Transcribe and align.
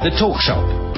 The 0.00 0.10
Talk 0.10 0.40
Shop. 0.40 0.97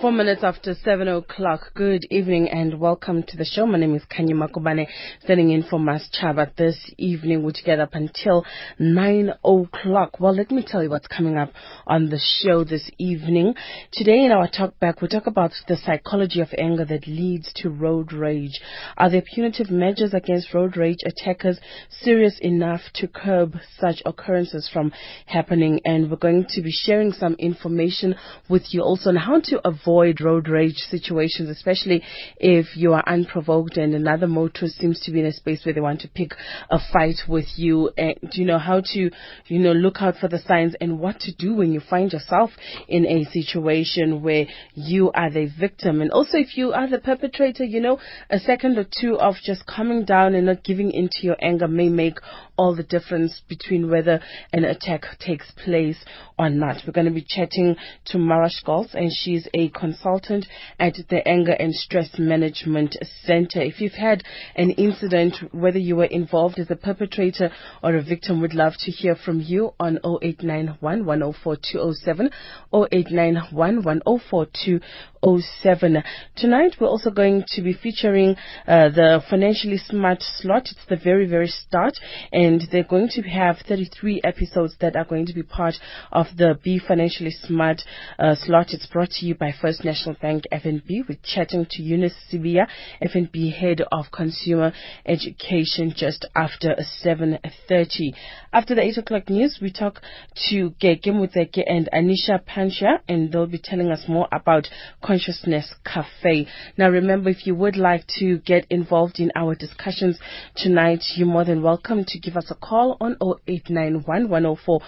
Four 0.00 0.12
minutes 0.12 0.42
after 0.42 0.74
seven 0.82 1.08
o'clock. 1.08 1.72
Good 1.74 2.06
evening 2.10 2.48
and 2.48 2.80
welcome 2.80 3.22
to 3.22 3.36
the 3.36 3.44
show. 3.44 3.66
My 3.66 3.76
name 3.76 3.94
is 3.94 4.02
Kanya 4.06 4.34
Makubane, 4.34 4.86
standing 5.24 5.50
in 5.50 5.62
for 5.62 5.78
Mas 5.78 6.08
Chaba 6.18 6.56
this 6.56 6.90
evening. 6.96 7.42
We're 7.42 7.50
together 7.50 7.82
up 7.82 7.92
until 7.92 8.46
nine 8.78 9.30
o'clock. 9.44 10.18
Well, 10.18 10.34
let 10.34 10.50
me 10.50 10.64
tell 10.66 10.82
you 10.82 10.88
what's 10.88 11.06
coming 11.06 11.36
up 11.36 11.52
on 11.86 12.08
the 12.08 12.18
show 12.18 12.64
this 12.64 12.90
evening. 12.96 13.54
Today 13.92 14.24
in 14.24 14.32
our 14.32 14.48
talk 14.48 14.78
back, 14.80 15.02
we 15.02 15.08
talk 15.08 15.26
about 15.26 15.52
the 15.68 15.76
psychology 15.76 16.40
of 16.40 16.48
anger 16.56 16.86
that 16.86 17.06
leads 17.06 17.52
to 17.56 17.68
road 17.68 18.14
rage. 18.14 18.58
Are 18.96 19.10
there 19.10 19.22
punitive 19.34 19.70
measures 19.70 20.14
against 20.14 20.54
road 20.54 20.78
rage 20.78 21.00
attackers 21.04 21.60
serious 22.00 22.38
enough 22.40 22.80
to 22.94 23.06
curb 23.06 23.54
such 23.78 24.00
occurrences 24.06 24.66
from 24.72 24.92
happening? 25.26 25.82
And 25.84 26.10
we're 26.10 26.16
going 26.16 26.46
to 26.48 26.62
be 26.62 26.72
sharing 26.72 27.12
some 27.12 27.34
information 27.34 28.14
with 28.48 28.62
you 28.70 28.80
also 28.80 29.10
on 29.10 29.16
how 29.16 29.40
to 29.40 29.60
avoid 29.68 29.89
avoid 29.90 30.20
road 30.20 30.48
rage 30.48 30.76
situations, 30.88 31.48
especially 31.48 32.02
if 32.36 32.76
you 32.76 32.92
are 32.92 33.02
unprovoked 33.08 33.76
and 33.76 33.92
another 33.92 34.28
motorist 34.28 34.76
seems 34.76 35.00
to 35.00 35.10
be 35.10 35.18
in 35.18 35.26
a 35.26 35.32
space 35.32 35.64
where 35.64 35.74
they 35.74 35.80
want 35.80 36.00
to 36.00 36.08
pick 36.08 36.30
a 36.70 36.78
fight 36.92 37.16
with 37.28 37.46
you. 37.56 37.90
And 37.96 38.14
you 38.32 38.44
know 38.44 38.58
how 38.58 38.82
to 38.92 39.10
you 39.46 39.58
know 39.58 39.72
look 39.72 39.96
out 40.00 40.16
for 40.16 40.28
the 40.28 40.38
signs 40.38 40.74
and 40.80 41.00
what 41.00 41.18
to 41.20 41.34
do 41.34 41.54
when 41.54 41.72
you 41.72 41.80
find 41.80 42.12
yourself 42.12 42.50
in 42.86 43.04
a 43.04 43.24
situation 43.24 44.22
where 44.22 44.46
you 44.74 45.10
are 45.12 45.30
the 45.30 45.50
victim? 45.58 46.00
And 46.00 46.12
also 46.12 46.38
if 46.38 46.56
you 46.56 46.72
are 46.72 46.88
the 46.88 46.98
perpetrator 46.98 47.64
you 47.64 47.80
know 47.80 47.98
a 48.30 48.38
second 48.38 48.78
or 48.78 48.84
two 48.84 49.18
of 49.18 49.34
just 49.44 49.66
calming 49.66 50.04
down 50.04 50.34
and 50.34 50.46
not 50.46 50.62
giving 50.62 50.92
into 50.92 51.18
your 51.22 51.36
anger 51.40 51.66
may 51.66 51.88
make 51.88 52.18
all 52.60 52.76
the 52.76 52.82
difference 52.82 53.40
between 53.48 53.90
whether 53.90 54.20
an 54.52 54.64
attack 54.64 55.06
takes 55.18 55.50
place 55.64 55.96
or 56.38 56.50
not. 56.50 56.76
We're 56.86 56.92
going 56.92 57.06
to 57.06 57.10
be 57.10 57.24
chatting 57.26 57.74
to 58.08 58.18
Mara 58.18 58.50
Scholtz, 58.50 58.92
and 58.92 59.10
she's 59.10 59.48
a 59.54 59.70
consultant 59.70 60.44
at 60.78 60.94
the 61.08 61.26
Anger 61.26 61.52
and 61.52 61.74
Stress 61.74 62.18
Management 62.18 62.98
Center. 63.24 63.62
If 63.62 63.80
you've 63.80 63.92
had 63.92 64.24
an 64.56 64.72
incident, 64.72 65.36
whether 65.52 65.78
you 65.78 65.96
were 65.96 66.04
involved 66.04 66.58
as 66.58 66.70
a 66.70 66.76
perpetrator 66.76 67.50
or 67.82 67.96
a 67.96 68.02
victim, 68.02 68.42
we'd 68.42 68.52
love 68.52 68.74
to 68.80 68.90
hear 68.90 69.16
from 69.16 69.40
you 69.40 69.72
on 69.80 69.96
0891 70.04 71.06
104 71.06 71.56
207 71.56 72.30
0891 72.74 73.82
104 73.82 74.46
207. 74.64 76.02
Tonight, 76.36 76.76
we're 76.78 76.88
also 76.88 77.10
going 77.10 77.44
to 77.48 77.62
be 77.62 77.72
featuring 77.72 78.36
uh, 78.66 78.90
the 78.90 79.22
Financially 79.30 79.78
Smart 79.78 80.18
slot. 80.20 80.68
It's 80.70 80.86
the 80.90 80.96
very, 81.02 81.26
very 81.26 81.48
start, 81.48 81.94
and 82.32 82.49
they're 82.72 82.82
going 82.82 83.08
to 83.10 83.22
have 83.22 83.58
33 83.68 84.22
episodes 84.24 84.74
that 84.80 84.96
are 84.96 85.04
going 85.04 85.26
to 85.26 85.34
be 85.34 85.42
part 85.42 85.74
of 86.10 86.26
the 86.36 86.58
Be 86.64 86.78
Financially 86.78 87.30
Smart 87.30 87.82
uh, 88.18 88.34
slot. 88.34 88.68
It's 88.70 88.86
brought 88.86 89.10
to 89.10 89.26
you 89.26 89.34
by 89.34 89.52
First 89.52 89.84
National 89.84 90.16
Bank 90.20 90.44
FNB. 90.52 91.08
We're 91.08 91.18
chatting 91.22 91.66
to 91.70 91.82
Eunice 91.82 92.14
Sibia, 92.32 92.66
FNB 93.02 93.52
Head 93.54 93.82
of 93.92 94.06
Consumer 94.10 94.72
Education, 95.04 95.92
just 95.94 96.26
after 96.34 96.76
7.30. 97.04 98.14
After 98.52 98.74
the 98.74 98.82
8 98.82 98.98
o'clock 98.98 99.28
news, 99.28 99.58
we 99.60 99.70
talk 99.70 100.00
to 100.48 100.70
Gege 100.82 101.06
Muteke 101.06 101.62
and 101.66 101.88
Anisha 101.92 102.44
Pancha, 102.44 103.00
and 103.08 103.30
they'll 103.30 103.46
be 103.46 103.60
telling 103.62 103.90
us 103.90 104.04
more 104.08 104.28
about 104.32 104.68
Consciousness 105.04 105.74
Cafe. 105.84 106.46
Now, 106.76 106.88
remember, 106.88 107.30
if 107.30 107.46
you 107.46 107.54
would 107.54 107.76
like 107.76 108.06
to 108.18 108.38
get 108.38 108.66
involved 108.70 109.20
in 109.20 109.30
our 109.36 109.54
discussions 109.54 110.18
tonight, 110.56 111.02
you're 111.16 111.26
more 111.26 111.44
than 111.44 111.62
welcome 111.62 112.04
to 112.06 112.18
give 112.18 112.36
us 112.36 112.39
a 112.50 112.54
call 112.54 112.96
on 113.00 113.16
0891 113.20 114.28
104 114.28 114.80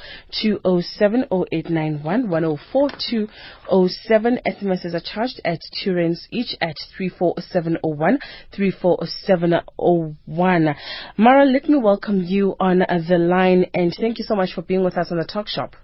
207 0.42 1.24
0891 1.30 2.28
104 2.28 2.90
207 3.10 4.38
SMS 4.46 4.72
SMSs 4.72 4.94
are 4.94 5.00
charged 5.00 5.40
at 5.44 5.60
two 5.82 5.94
rands 5.94 6.26
each 6.30 6.56
at 6.60 6.76
34701, 6.96 8.18
34701. 8.54 10.74
Mara, 11.16 11.44
let 11.44 11.68
me 11.68 11.76
welcome 11.76 12.22
you 12.22 12.54
on 12.60 12.78
the 12.78 13.18
line 13.18 13.66
and 13.74 13.92
thank 13.98 14.18
you 14.18 14.24
so 14.24 14.34
much 14.34 14.52
for 14.54 14.62
being 14.62 14.82
with 14.84 14.96
us 14.96 15.10
on 15.10 15.18
the 15.18 15.24
Talk 15.24 15.48
Shop. 15.48 15.76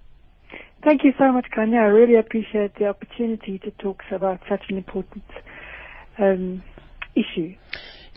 Thank 0.83 1.03
you 1.03 1.11
so 1.19 1.31
much, 1.31 1.45
Kanya. 1.53 1.77
I 1.79 1.85
really 1.85 2.15
appreciate 2.15 2.73
the 2.79 2.85
opportunity 2.85 3.59
to 3.59 3.69
talk 3.71 4.01
about 4.11 4.39
such 4.49 4.63
an 4.69 4.77
important 4.77 5.23
um, 6.17 6.63
issue. 7.15 7.53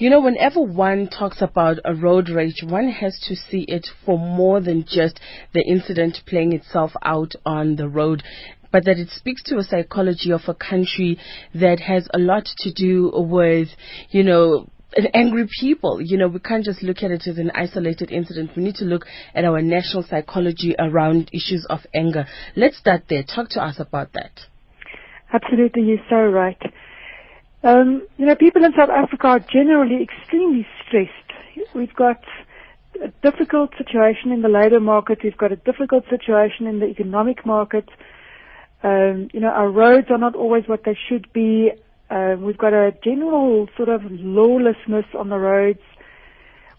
You 0.03 0.11
know, 0.11 0.19
whenever 0.19 0.61
one 0.61 1.07
talks 1.07 1.41
about 1.41 1.79
a 1.85 1.95
road 1.95 2.29
rage, 2.29 2.65
one 2.65 2.89
has 2.89 3.17
to 3.29 3.37
see 3.37 3.61
it 3.69 3.87
for 4.05 4.19
more 4.19 4.61
than 4.61 4.85
just 4.85 5.21
the 5.55 5.63
incident 5.63 6.23
playing 6.27 6.55
itself 6.55 6.91
out 7.05 7.35
on 7.47 7.77
the 7.77 7.89
road 7.89 8.25
but 8.73 8.85
that 8.87 8.99
it 8.99 9.11
speaks 9.11 9.45
to 9.45 9.59
a 9.59 9.63
psychology 9.63 10.33
of 10.33 10.41
a 10.49 10.55
country 10.55 11.21
that 11.55 11.79
has 11.79 12.09
a 12.13 12.19
lot 12.19 12.47
to 12.57 12.73
do 12.73 13.13
with, 13.15 13.69
you 14.11 14.25
know, 14.25 14.69
angry 15.15 15.47
people. 15.61 16.01
You 16.01 16.19
know, 16.19 16.27
we 16.27 16.41
can't 16.41 16.65
just 16.65 16.83
look 16.83 17.05
at 17.05 17.13
it 17.13 17.29
as 17.29 17.39
an 17.39 17.53
isolated 17.55 18.11
incident. 18.11 18.57
We 18.57 18.65
need 18.65 18.77
to 18.77 18.85
look 18.85 19.05
at 19.37 19.45
our 19.45 19.63
national 19.63 20.03
psychology 20.03 20.75
around 20.81 21.31
issues 21.33 21.65
of 21.71 21.81
anger. 21.95 22.27
Let's 22.57 22.77
start 22.77 23.05
there. 23.09 23.23
Talk 23.23 23.51
to 23.51 23.63
us 23.63 23.79
about 23.79 24.15
that. 24.15 24.33
Absolutely, 25.33 25.83
you're 25.83 25.99
so 26.11 26.17
right. 26.17 26.59
Um, 27.65 28.07
you 28.17 28.27
know, 28.27 28.35
people 28.35 28.65
in 28.65 28.73
South 28.77 28.91
Africa 28.91 29.27
are 29.29 29.39
generally 29.39 30.03
extremely 30.03 30.67
stressed. 30.85 31.11
We've 31.75 31.95
got 31.95 32.23
a 33.03 33.09
difficult 33.23 33.71
situation 33.79 34.33
in 34.33 34.43
the 34.43 34.49
labour 34.49 34.81
market. 34.81 35.21
We've 35.23 35.37
got 35.37 35.53
a 35.53 35.57
difficult 35.57 36.05
situation 36.11 36.67
in 36.67 36.81
the 36.81 36.87
economic 36.87 37.47
market. 37.47 37.89
Um, 38.83 39.29
you 39.33 39.41
know, 39.41 39.49
our 39.49 39.71
roads 39.71 40.09
are 40.11 40.19
not 40.19 40.35
always 40.35 40.65
what 40.67 40.83
they 40.85 40.99
should 41.09 41.33
be. 41.33 41.71
Uh, 42.11 42.37
we've 42.39 42.59
got 42.59 42.73
a 42.73 42.93
general 43.05 43.69
sort 43.77 43.89
of 43.89 44.03
lawlessness 44.11 45.07
on 45.17 45.29
the 45.29 45.39
roads 45.39 45.81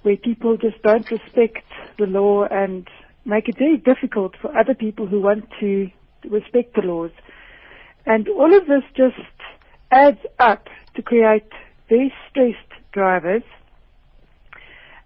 where 0.02 0.18
people 0.18 0.58
just 0.58 0.82
don't 0.84 1.10
respect 1.10 1.66
the 1.98 2.06
law 2.06 2.44
and 2.44 2.90
make 3.26 3.48
it 3.48 3.58
very 3.58 3.78
difficult 3.78 4.36
for 4.42 4.56
other 4.56 4.74
people 4.74 5.08
who 5.08 5.22
want 5.22 5.46
to 5.62 5.90
respect 6.30 6.76
the 6.76 6.82
laws. 6.82 7.12
And 8.06 8.28
all 8.28 8.54
of 8.54 8.68
this 8.68 8.84
just 8.98 9.16
adds 9.94 10.20
up 10.40 10.68
to 10.96 11.02
create 11.02 11.50
very 11.90 12.14
stressed 12.30 12.74
drivers. 12.92 13.44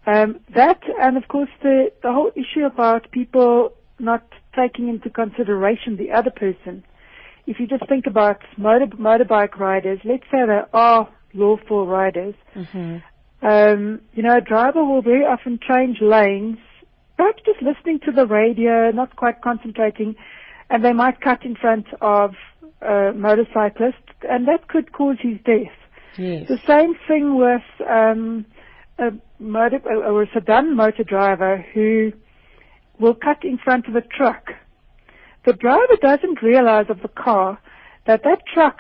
Um, 0.05 0.39
that 0.55 0.81
and 1.01 1.17
of 1.17 1.27
course 1.27 1.49
the, 1.61 1.91
the 2.01 2.11
whole 2.13 2.31
issue 2.35 2.65
about 2.65 3.11
people 3.11 3.73
not 3.99 4.23
taking 4.55 4.87
into 4.87 5.09
consideration 5.09 5.97
the 5.97 6.11
other 6.11 6.31
person. 6.31 6.83
If 7.45 7.59
you 7.59 7.67
just 7.67 7.87
think 7.87 8.07
about 8.07 8.41
motor, 8.57 8.87
motorbike 8.87 9.57
riders, 9.57 9.99
let's 10.03 10.23
say 10.31 10.45
they 10.45 10.61
are 10.73 11.09
lawful 11.33 11.87
riders, 11.87 12.35
mm-hmm. 12.55 12.97
um, 13.45 14.01
you 14.13 14.23
know, 14.23 14.37
a 14.37 14.41
driver 14.41 14.83
will 14.83 15.01
very 15.01 15.25
often 15.25 15.59
change 15.67 15.97
lanes, 16.01 16.57
perhaps 17.17 17.41
just 17.45 17.61
listening 17.61 17.99
to 18.05 18.11
the 18.11 18.25
radio, 18.25 18.91
not 18.91 19.15
quite 19.15 19.41
concentrating, 19.41 20.15
and 20.69 20.83
they 20.83 20.93
might 20.93 21.21
cut 21.21 21.45
in 21.45 21.55
front 21.55 21.85
of 22.01 22.31
a 22.81 23.11
motorcyclist, 23.15 23.97
and 24.29 24.47
that 24.47 24.67
could 24.67 24.91
cause 24.91 25.17
his 25.19 25.37
death. 25.45 25.73
Yes. 26.17 26.47
The 26.47 26.59
same 26.65 26.95
thing 27.07 27.37
with 27.37 27.61
um, 27.87 28.45
a 28.97 29.11
motor 29.39 29.79
or 29.85 30.23
a 30.23 30.27
sedan 30.33 30.75
motor 30.75 31.03
driver 31.03 31.63
who 31.73 32.11
will 32.99 33.13
cut 33.13 33.43
in 33.43 33.57
front 33.57 33.87
of 33.87 33.95
a 33.95 34.01
truck. 34.01 34.51
The 35.45 35.53
driver 35.53 35.95
doesn't 36.01 36.41
realize 36.41 36.87
of 36.89 37.01
the 37.01 37.07
car 37.07 37.59
that 38.05 38.23
that 38.23 38.41
truck 38.53 38.79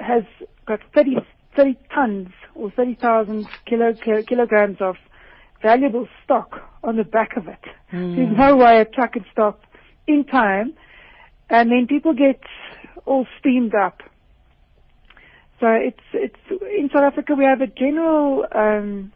has 0.00 0.22
got 0.66 0.80
30, 0.94 1.16
30 1.56 1.76
tons 1.94 2.28
or 2.54 2.70
30,000 2.70 3.46
kilo, 3.66 3.94
kilograms 4.22 4.78
of 4.80 4.96
valuable 5.62 6.08
stock 6.24 6.60
on 6.84 6.96
the 6.96 7.04
back 7.04 7.36
of 7.36 7.48
it. 7.48 7.60
Mm. 7.92 8.16
There's 8.16 8.38
no 8.38 8.56
way 8.56 8.80
a 8.80 8.84
truck 8.84 9.14
could 9.14 9.24
stop 9.32 9.62
in 10.06 10.24
time. 10.24 10.74
And 11.48 11.70
then 11.70 11.86
people 11.88 12.12
get 12.12 12.40
all 13.04 13.26
steamed 13.38 13.74
up. 13.74 14.00
So 15.60 15.68
it's, 15.68 16.00
it's, 16.12 16.36
in 16.50 16.90
South 16.92 17.04
Africa 17.04 17.34
we 17.34 17.44
have 17.44 17.60
a 17.60 17.66
general, 17.66 18.44
um, 18.54 19.12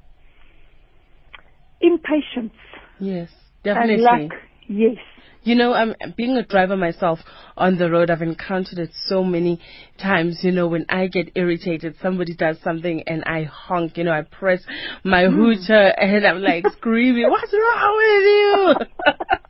impatience. 1.81 2.55
Yes. 2.99 3.31
Definitely. 3.63 3.95
And 3.95 4.03
luck, 4.03 4.39
yes. 4.69 4.97
You 5.43 5.55
know, 5.55 5.73
I'm 5.73 5.95
being 6.17 6.37
a 6.37 6.43
driver 6.43 6.77
myself 6.77 7.21
on 7.57 7.79
the 7.79 7.91
road. 7.91 8.11
I've 8.11 8.21
encountered 8.21 8.79
it 8.79 8.91
so 9.07 9.25
many 9.25 9.59
times. 9.99 10.41
You 10.43 10.53
know, 10.53 10.69
when 10.69 10.85
I 10.89 11.07
get 11.07 11.33
irritated, 11.35 11.97
somebody 12.03 12.35
does 12.35 12.59
something 12.63 13.03
and 13.07 13.25
I 13.25 13.45
honk. 13.45 13.97
You 13.97 14.05
know, 14.05 14.13
I 14.13 14.23
press 14.23 14.63
my 15.03 15.25
mm. 15.25 15.35
hooter 15.35 15.95
and 15.99 16.27
I'm 16.27 16.43
like 16.43 16.65
screaming, 16.77 17.31
"What's 17.31 17.53
wrong 17.53 18.77
with 18.77 18.87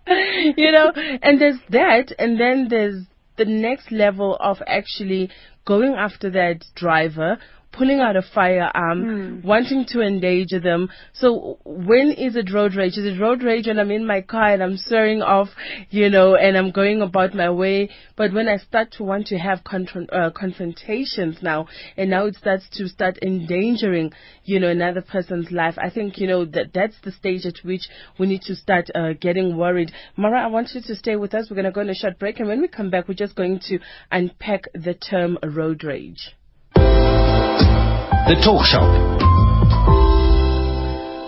you?" 0.06 0.54
you 0.64 0.72
know, 0.72 0.92
and 1.22 1.40
there's 1.40 1.60
that, 1.70 2.12
and 2.18 2.38
then 2.38 2.68
there's 2.68 3.04
the 3.36 3.44
next 3.44 3.90
level 3.90 4.36
of 4.38 4.58
actually 4.66 5.30
going 5.64 5.94
after 5.94 6.30
that 6.30 6.64
driver 6.74 7.38
pulling 7.72 8.00
out 8.00 8.16
a 8.16 8.22
firearm, 8.22 9.40
Hmm. 9.40 9.46
wanting 9.46 9.84
to 9.86 10.00
endanger 10.00 10.58
them. 10.60 10.88
So 11.12 11.58
when 11.64 12.10
is 12.12 12.36
it 12.36 12.52
road 12.52 12.74
rage? 12.74 12.96
Is 12.98 13.06
it 13.06 13.20
road 13.20 13.42
rage 13.42 13.66
when 13.66 13.78
I'm 13.78 13.90
in 13.90 14.06
my 14.06 14.20
car 14.22 14.52
and 14.52 14.62
I'm 14.62 14.76
swearing 14.76 15.22
off, 15.22 15.48
you 15.90 16.10
know, 16.10 16.34
and 16.34 16.56
I'm 16.56 16.70
going 16.72 17.00
about 17.02 17.34
my 17.34 17.50
way? 17.50 17.90
But 18.16 18.32
when 18.32 18.48
I 18.48 18.56
start 18.58 18.92
to 18.92 19.04
want 19.04 19.28
to 19.28 19.38
have 19.38 19.62
confront, 19.64 20.12
uh, 20.12 20.30
confrontations 20.30 21.42
now, 21.42 21.68
and 21.96 22.10
now 22.10 22.26
it 22.26 22.36
starts 22.36 22.68
to 22.70 22.88
start 22.88 23.18
endangering, 23.22 24.12
you 24.44 24.58
know, 24.60 24.68
another 24.68 25.00
person's 25.02 25.50
life, 25.50 25.76
I 25.78 25.90
think, 25.90 26.18
you 26.18 26.26
know, 26.26 26.44
that 26.46 26.72
that's 26.72 26.98
the 27.02 27.12
stage 27.12 27.46
at 27.46 27.58
which 27.64 27.88
we 28.18 28.26
need 28.26 28.42
to 28.42 28.56
start 28.56 28.90
uh, 28.94 29.12
getting 29.20 29.56
worried. 29.56 29.92
Mara, 30.16 30.42
I 30.42 30.46
want 30.48 30.70
you 30.74 30.80
to 30.82 30.94
stay 30.96 31.16
with 31.16 31.34
us. 31.34 31.48
We're 31.48 31.56
going 31.56 31.64
to 31.66 31.72
go 31.72 31.80
on 31.82 31.90
a 31.90 31.94
short 31.94 32.18
break, 32.18 32.40
and 32.40 32.48
when 32.48 32.60
we 32.60 32.68
come 32.68 32.90
back, 32.90 33.08
we're 33.08 33.14
just 33.14 33.36
going 33.36 33.60
to 33.68 33.78
unpack 34.10 34.64
the 34.74 34.94
term 34.94 35.38
road 35.42 35.84
rage. 35.84 36.34
The 38.28 38.36
Talk 38.44 38.64
Shop. 38.66 39.39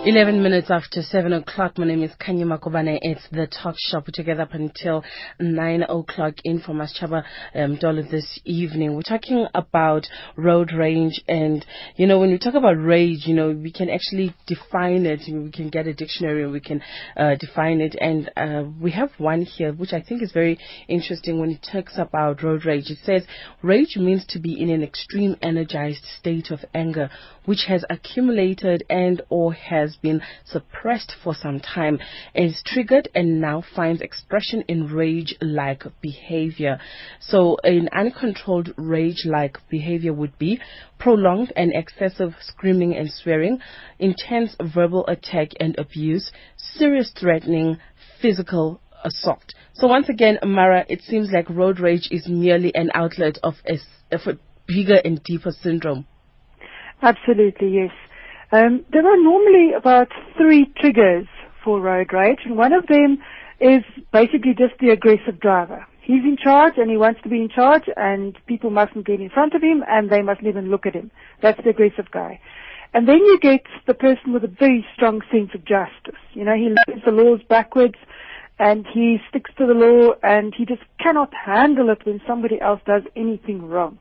11 0.05 0.43
minutes 0.43 0.69
after 0.69 1.01
7 1.01 1.31
o'clock, 1.31 1.77
my 1.77 1.85
name 1.85 2.03
is 2.03 2.11
Kanya 2.19 2.45
Makobane. 2.45 2.99
It's 3.03 3.25
the 3.31 3.47
talk 3.47 3.75
shop. 3.77 4.03
We're 4.05 4.11
together 4.11 4.41
up 4.41 4.53
until 4.53 5.01
9 5.39 5.83
o'clock 5.83 6.33
in 6.43 6.59
for 6.59 6.73
Maschaba 6.73 7.23
um, 7.55 7.77
Dollar 7.77 8.03
this 8.03 8.37
evening. 8.43 8.95
We're 8.95 9.03
talking 9.03 9.47
about 9.55 10.05
road 10.35 10.73
rage 10.73 11.23
and, 11.29 11.65
you 11.95 12.05
know, 12.05 12.19
when 12.19 12.31
we 12.31 12.37
talk 12.37 12.55
about 12.55 12.73
rage, 12.73 13.25
you 13.25 13.33
know, 13.33 13.51
we 13.51 13.71
can 13.71 13.89
actually 13.89 14.35
define 14.45 15.05
it. 15.05 15.21
We 15.25 15.51
can 15.51 15.69
get 15.69 15.87
a 15.87 15.93
dictionary 15.93 16.43
and 16.43 16.51
we 16.51 16.59
can 16.59 16.81
uh, 17.15 17.35
define 17.39 17.79
it. 17.79 17.95
And 17.97 18.29
uh, 18.35 18.69
we 18.81 18.91
have 18.91 19.11
one 19.19 19.43
here, 19.43 19.71
which 19.71 19.93
I 19.93 20.01
think 20.01 20.21
is 20.21 20.33
very 20.33 20.59
interesting 20.89 21.39
when 21.39 21.51
it 21.51 21.65
talks 21.71 21.93
about 21.97 22.43
road 22.43 22.65
rage. 22.65 22.89
It 22.89 22.99
says, 23.05 23.23
rage 23.61 23.95
means 23.95 24.25
to 24.31 24.39
be 24.39 24.61
in 24.61 24.69
an 24.69 24.83
extreme 24.83 25.37
energized 25.41 26.03
state 26.19 26.51
of 26.51 26.59
anger, 26.73 27.09
which 27.45 27.67
has 27.69 27.85
accumulated 27.89 28.83
and 28.89 29.21
or 29.29 29.53
has 29.53 29.92
been 30.01 30.21
suppressed 30.45 31.13
for 31.23 31.33
some 31.33 31.59
time, 31.59 31.99
is 32.33 32.61
triggered 32.65 33.09
and 33.15 33.39
now 33.39 33.63
finds 33.75 34.01
expression 34.01 34.63
in 34.67 34.87
rage-like 34.87 35.83
behavior. 36.01 36.79
So 37.19 37.57
an 37.63 37.89
uncontrolled 37.93 38.73
rage-like 38.77 39.57
behavior 39.69 40.13
would 40.13 40.37
be 40.37 40.59
prolonged 40.99 41.51
and 41.55 41.73
excessive 41.73 42.35
screaming 42.41 42.95
and 42.95 43.11
swearing, 43.11 43.59
intense 43.99 44.55
verbal 44.73 45.05
attack 45.07 45.49
and 45.59 45.77
abuse, 45.77 46.31
serious 46.57 47.11
threatening, 47.19 47.77
physical 48.21 48.79
assault. 49.03 49.53
So 49.73 49.87
once 49.87 50.09
again, 50.09 50.39
Mara, 50.43 50.85
it 50.87 51.01
seems 51.01 51.31
like 51.31 51.49
road 51.49 51.79
rage 51.79 52.07
is 52.11 52.27
merely 52.27 52.73
an 52.75 52.91
outlet 52.93 53.37
of 53.43 53.55
a, 53.67 53.79
of 54.15 54.21
a 54.27 54.37
bigger 54.67 54.99
and 55.03 55.21
deeper 55.23 55.51
syndrome. 55.51 56.05
Absolutely, 57.01 57.69
yes. 57.69 57.91
Um, 58.53 58.85
there 58.91 59.01
are 59.01 59.17
normally 59.17 59.73
about 59.73 60.09
three 60.37 60.71
triggers 60.79 61.25
for 61.63 61.81
road 61.81 62.13
rage, 62.13 62.41
and 62.45 62.55
one 62.55 62.71
of 62.71 62.85
them 62.85 63.17
is 63.59 63.81
basically 64.11 64.53
just 64.55 64.75
the 64.79 64.89
aggressive 64.91 65.39
driver. 65.39 65.87
He's 66.03 66.23
in 66.23 66.37
charge 66.37 66.73
and 66.77 66.91
he 66.91 66.95
wants 66.97 67.19
to 67.23 67.29
be 67.29 67.41
in 67.41 67.49
charge 67.49 67.89
and 67.97 68.37
people 68.45 68.69
mustn't 68.69 69.07
get 69.07 69.19
in 69.19 69.31
front 69.31 69.55
of 69.55 69.63
him 69.63 69.83
and 69.87 70.11
they 70.11 70.21
mustn't 70.21 70.45
even 70.45 70.69
look 70.69 70.85
at 70.85 70.93
him. 70.93 71.09
That's 71.41 71.59
the 71.63 71.71
aggressive 71.71 72.11
guy. 72.11 72.39
And 72.93 73.07
then 73.07 73.17
you 73.17 73.39
get 73.41 73.63
the 73.87 73.95
person 73.95 74.33
with 74.33 74.43
a 74.43 74.53
very 74.59 74.85
strong 74.93 75.21
sense 75.31 75.49
of 75.55 75.65
justice. 75.65 76.21
You 76.33 76.43
know, 76.43 76.55
he 76.55 76.75
learns 76.75 77.03
the 77.05 77.11
laws 77.11 77.39
backwards 77.49 77.95
and 78.59 78.85
he 78.93 79.17
sticks 79.29 79.49
to 79.57 79.65
the 79.65 79.73
law 79.73 80.11
and 80.21 80.53
he 80.55 80.65
just 80.65 80.83
cannot 80.99 81.33
handle 81.33 81.89
it 81.89 82.05
when 82.05 82.21
somebody 82.27 82.61
else 82.61 82.81
does 82.85 83.03
anything 83.15 83.65
wrong. 83.67 83.97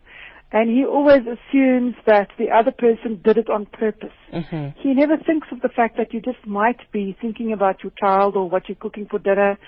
And 0.52 0.68
he 0.68 0.84
always 0.84 1.22
assumes 1.22 1.94
that 2.06 2.28
the 2.38 2.50
other 2.50 2.72
person 2.72 3.20
did 3.24 3.38
it 3.38 3.48
on 3.48 3.64
purpose. 3.64 4.12
Mm-hmm. 4.32 4.78
He 4.80 4.92
never 4.92 5.16
thinks 5.16 5.48
of 5.50 5.62
the 5.62 5.70
fact 5.70 5.96
that 5.96 6.12
you 6.12 6.20
just 6.20 6.46
might 6.46 6.92
be 6.92 7.16
thinking 7.20 7.52
about 7.52 7.82
your 7.82 7.92
child 7.98 8.36
or 8.36 8.50
what 8.50 8.68
you're 8.68 8.76
cooking 8.76 9.06
for 9.10 9.18
dinner. 9.18 9.58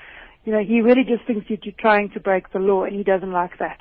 You 0.45 0.53
know, 0.53 0.63
he 0.63 0.83
really 0.83 1.05
just 1.05 1.27
thinks 1.27 1.49
that 1.49 1.65
you're 1.65 1.75
trying 1.79 2.11
to 2.11 2.21
break 2.21 2.53
the 2.53 2.59
law 2.59 2.85
and 2.85 2.95
he 2.95 3.03
doesn't 3.03 3.33
like 3.33 3.59
that. 3.61 3.79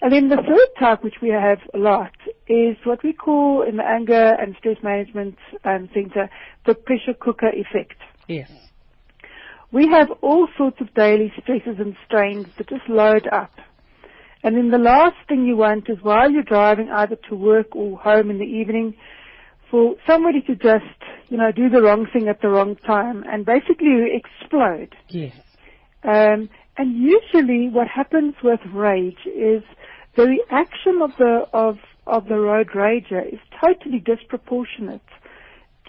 And 0.00 0.12
then 0.12 0.28
the 0.28 0.36
third 0.36 0.68
type, 0.78 1.04
which 1.04 1.16
we 1.20 1.28
have 1.30 1.58
a 1.74 1.78
lot, 1.78 2.12
is 2.46 2.76
what 2.84 3.02
we 3.02 3.12
call 3.12 3.62
in 3.62 3.76
the 3.76 3.84
anger 3.84 4.36
and 4.40 4.54
stress 4.58 4.76
management 4.82 5.36
um, 5.64 5.90
center 5.92 6.30
the 6.64 6.74
pressure 6.74 7.14
cooker 7.18 7.50
effect. 7.50 8.00
Yes. 8.26 8.50
We 9.70 9.88
have 9.88 10.10
all 10.22 10.48
sorts 10.56 10.80
of 10.80 10.94
daily 10.94 11.30
stresses 11.42 11.76
and 11.78 11.94
strains 12.06 12.46
that 12.56 12.68
just 12.68 12.88
load 12.88 13.28
up. 13.30 13.50
And 14.42 14.56
then 14.56 14.70
the 14.70 14.78
last 14.78 15.16
thing 15.28 15.44
you 15.44 15.56
want 15.56 15.88
is 15.88 15.98
while 16.02 16.30
you're 16.30 16.42
driving 16.42 16.90
either 16.90 17.16
to 17.28 17.34
work 17.34 17.74
or 17.74 17.98
home 17.98 18.30
in 18.30 18.38
the 18.38 18.44
evening, 18.44 18.94
for 19.70 19.96
somebody 20.06 20.40
to 20.42 20.54
just, 20.54 20.84
you 21.28 21.36
know, 21.36 21.52
do 21.52 21.68
the 21.68 21.82
wrong 21.82 22.06
thing 22.12 22.28
at 22.28 22.40
the 22.40 22.48
wrong 22.48 22.76
time 22.76 23.24
and 23.30 23.44
basically 23.44 24.06
explode. 24.14 24.94
Yes. 25.08 25.34
Um, 26.04 26.48
and 26.76 26.96
usually 26.96 27.68
what 27.68 27.88
happens 27.88 28.34
with 28.42 28.60
rage 28.72 29.26
is 29.26 29.62
the 30.16 30.26
reaction 30.26 31.02
of 31.02 31.10
the, 31.18 31.46
of, 31.52 31.78
of 32.06 32.28
the 32.28 32.38
road 32.38 32.68
rager 32.68 33.26
is 33.26 33.40
totally 33.60 33.98
disproportionate 33.98 35.02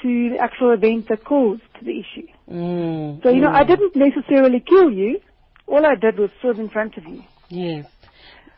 to 0.01 0.29
the 0.31 0.37
actual 0.39 0.71
event 0.71 1.07
that 1.09 1.23
caused 1.23 1.61
the 1.81 1.99
issue. 1.99 2.27
Mm, 2.49 3.21
So, 3.21 3.29
you 3.29 3.41
know, 3.41 3.51
I 3.51 3.63
mm. 3.63 3.67
didn't 3.67 3.95
necessarily 3.95 4.59
kill 4.59 4.91
you. 4.91 5.19
All 5.67 5.85
I 5.85 5.95
did 5.95 6.17
was 6.17 6.31
swerve 6.41 6.59
in 6.59 6.69
front 6.69 6.97
of 6.97 7.05
you. 7.05 7.23
Yes. 7.49 7.85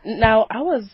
Now, 0.04 0.48
I 0.50 0.62
was 0.62 0.90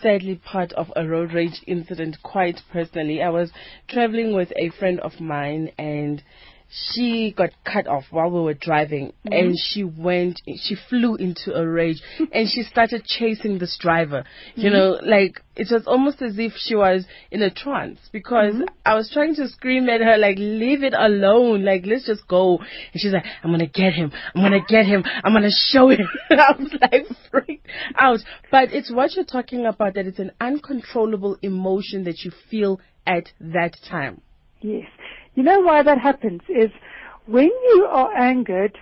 sadly 0.00 0.36
part 0.36 0.72
of 0.74 0.92
a 0.94 1.06
road 1.06 1.32
rage 1.32 1.62
incident 1.66 2.16
quite 2.22 2.60
personally. 2.72 3.22
I 3.22 3.30
was 3.30 3.52
traveling 3.88 4.34
with 4.34 4.52
a 4.56 4.70
friend 4.70 5.00
of 5.00 5.20
mine 5.20 5.70
and 5.78 6.22
she 6.68 7.32
got 7.36 7.50
cut 7.64 7.86
off 7.86 8.04
while 8.10 8.30
we 8.30 8.40
were 8.40 8.54
driving 8.54 9.08
mm-hmm. 9.08 9.32
and 9.32 9.56
she 9.56 9.84
went 9.84 10.40
she 10.56 10.76
flew 10.88 11.14
into 11.16 11.54
a 11.54 11.66
rage 11.66 12.02
and 12.32 12.48
she 12.48 12.62
started 12.62 13.04
chasing 13.04 13.58
this 13.58 13.76
driver. 13.80 14.24
You 14.54 14.70
mm-hmm. 14.70 14.76
know 14.76 15.00
like 15.04 15.40
it 15.54 15.68
was 15.70 15.86
almost 15.86 16.20
as 16.22 16.38
if 16.38 16.52
she 16.56 16.74
was 16.74 17.06
in 17.30 17.42
a 17.42 17.50
trance 17.50 17.98
because 18.12 18.54
mm-hmm. 18.54 18.64
i 18.84 18.94
was 18.94 19.10
trying 19.10 19.34
to 19.36 19.48
scream 19.48 19.88
at 19.88 20.00
her 20.00 20.18
like 20.18 20.38
leave 20.38 20.82
it 20.82 20.94
alone. 20.96 21.64
Like 21.64 21.84
let's 21.86 22.06
just 22.06 22.26
go. 22.26 22.58
And 22.58 23.00
she's 23.00 23.12
like 23.12 23.24
i'm 23.42 23.50
gonna 23.50 23.66
get 23.66 23.92
him. 23.92 24.12
I'm 24.34 24.42
gonna 24.42 24.64
get 24.66 24.86
him. 24.86 25.04
I'm 25.24 25.32
gonna 25.32 25.50
show 25.50 25.90
him. 25.90 26.08
I 26.30 26.52
was 26.58 26.74
like 26.80 27.06
freaked 27.30 27.66
out. 27.98 28.20
But 28.50 28.72
it's 28.72 28.90
what 28.90 29.14
you're 29.14 29.24
talking 29.24 29.66
about 29.66 29.94
that 29.94 30.06
it's 30.06 30.18
an 30.18 30.32
uncontrollable 30.40 31.38
emotion 31.42 32.04
that 32.04 32.24
you 32.24 32.32
feel 32.50 32.80
at 33.06 33.30
that 33.40 33.76
time. 33.88 34.20
Yes. 34.60 34.88
You 35.36 35.42
know 35.42 35.60
why 35.60 35.82
that 35.82 35.98
happens 35.98 36.40
is 36.48 36.70
when 37.26 37.50
you 37.68 37.86
are 37.90 38.12
angered, 38.16 38.76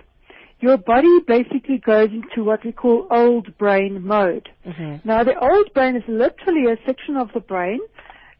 your 0.61 0.77
body 0.77 1.19
basically 1.27 1.77
goes 1.77 2.09
into 2.11 2.43
what 2.43 2.63
we 2.63 2.71
call 2.71 3.07
old 3.11 3.55
brain 3.57 4.01
mode. 4.01 4.49
mm-hmm. 4.65 5.07
Now 5.07 5.23
the 5.23 5.37
old 5.37 5.73
brain 5.73 5.95
is 5.97 6.03
literally 6.07 6.71
a 6.71 6.77
section 6.85 7.17
of 7.17 7.29
the 7.33 7.41
brain. 7.41 7.79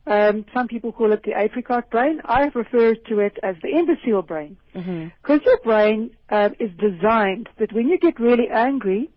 Um, 0.07 0.45
some 0.53 0.67
people 0.67 0.91
call 0.91 1.11
it 1.11 1.23
the 1.23 1.33
apricot 1.37 1.89
brain. 1.89 2.21
I 2.23 2.45
refer 2.53 2.95
to 2.95 3.19
it 3.19 3.37
as 3.43 3.55
the 3.61 3.69
imbecile 3.69 4.21
brain. 4.21 4.55
Mm-hmm. 4.73 5.07
Because 5.21 5.41
your 5.45 5.57
brain 5.59 6.11
um, 6.29 6.55
is 6.59 6.71
designed 6.79 7.49
that 7.59 7.73
when 7.73 7.89
you 7.89 7.97
get 7.97 8.19
really 8.19 8.47
angry, 8.49 9.09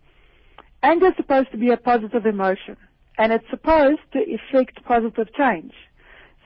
anger 0.83 1.07
is 1.07 1.13
supposed 1.15 1.51
to 1.51 1.57
be 1.57 1.69
a 1.69 1.77
positive 1.77 2.25
emotion, 2.25 2.75
and 3.17 3.31
it's 3.31 3.49
supposed 3.49 4.01
to 4.13 4.19
effect 4.19 4.83
positive 4.83 5.33
change. 5.35 5.73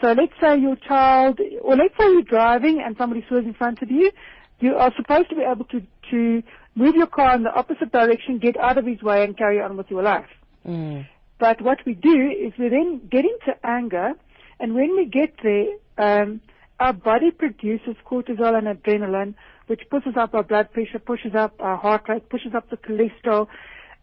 So 0.04 0.12
let's 0.12 0.34
say 0.42 0.60
your 0.60 0.76
child, 0.76 1.40
or 1.62 1.78
let's 1.78 1.94
say 1.98 2.12
you're 2.12 2.24
driving 2.24 2.82
and 2.86 2.98
somebody 2.98 3.24
swerves 3.30 3.48
in 3.48 3.54
front 3.54 3.82
of 3.82 3.90
you, 3.90 4.12
you 4.60 4.76
are 4.76 4.92
supposed 4.98 5.30
to 5.30 5.36
be 5.36 5.44
able 5.44 5.64
to, 5.66 5.82
to 6.12 6.44
move 6.76 6.96
your 6.96 7.08
car 7.08 7.34
in 7.38 7.44
the 7.44 7.54
opposite 7.54 7.94
direction, 7.94 8.38
get 8.38 8.58
out 8.58 8.78
of 8.78 8.86
his 8.86 9.02
way, 9.02 9.24
and 9.24 9.38
carry 9.38 9.62
on 9.62 9.78
with 9.78 9.90
your 9.90 10.04
life. 10.04 10.28
Mm. 10.68 11.08
But 11.40 11.62
what 11.62 11.78
we 11.86 11.94
do 11.94 12.30
is 12.30 12.52
we 12.60 12.68
then 12.68 13.08
get 13.10 13.24
into 13.24 13.58
anger, 13.64 14.12
and 14.60 14.76
when 14.76 14.94
we 14.98 15.06
get 15.06 15.36
there, 15.42 15.68
um, 15.98 16.42
our 16.82 16.92
body 16.92 17.32
produces 17.32 17.96
cortisol 18.06 18.58
and 18.58 18.68
adrenaline, 18.68 19.36
which 19.68 19.84
pushes 19.90 20.18
up 20.18 20.34
our 20.34 20.44
blood 20.44 20.70
pressure, 20.74 21.00
pushes 21.00 21.34
up 21.34 21.54
our 21.62 21.78
heart 21.78 22.10
rate, 22.10 22.28
pushes 22.28 22.54
up 22.54 22.70
the 22.70 22.76
cholesterol, 22.76 23.48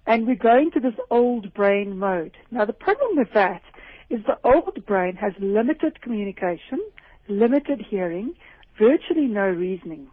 and 0.06 0.26
we 0.26 0.34
go 0.34 0.56
into 0.56 0.80
this 0.80 0.94
old 1.10 1.52
brain 1.52 1.98
mode. 1.98 2.38
Now 2.50 2.64
the 2.64 2.72
problem 2.72 3.18
with 3.18 3.28
that 3.34 3.60
is 4.10 4.20
the 4.26 4.38
old 4.44 4.84
brain 4.86 5.16
has 5.16 5.32
limited 5.38 6.00
communication, 6.02 6.80
limited 7.28 7.80
hearing, 7.88 8.34
virtually 8.78 9.26
no 9.26 9.48
reasoning. 9.48 10.08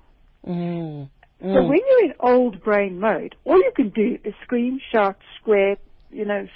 Mm. 0.48 1.10
So 1.40 1.46
Mm. 1.46 1.68
when 1.68 1.80
you're 1.88 2.06
in 2.06 2.14
old 2.20 2.64
brain 2.64 3.00
mode, 3.00 3.36
all 3.44 3.58
you 3.58 3.72
can 3.76 3.90
do 3.90 4.18
is 4.24 4.34
scream, 4.44 4.80
shout, 4.92 5.18
square, 5.40 5.78
you 6.10 6.26
know, 6.26 6.48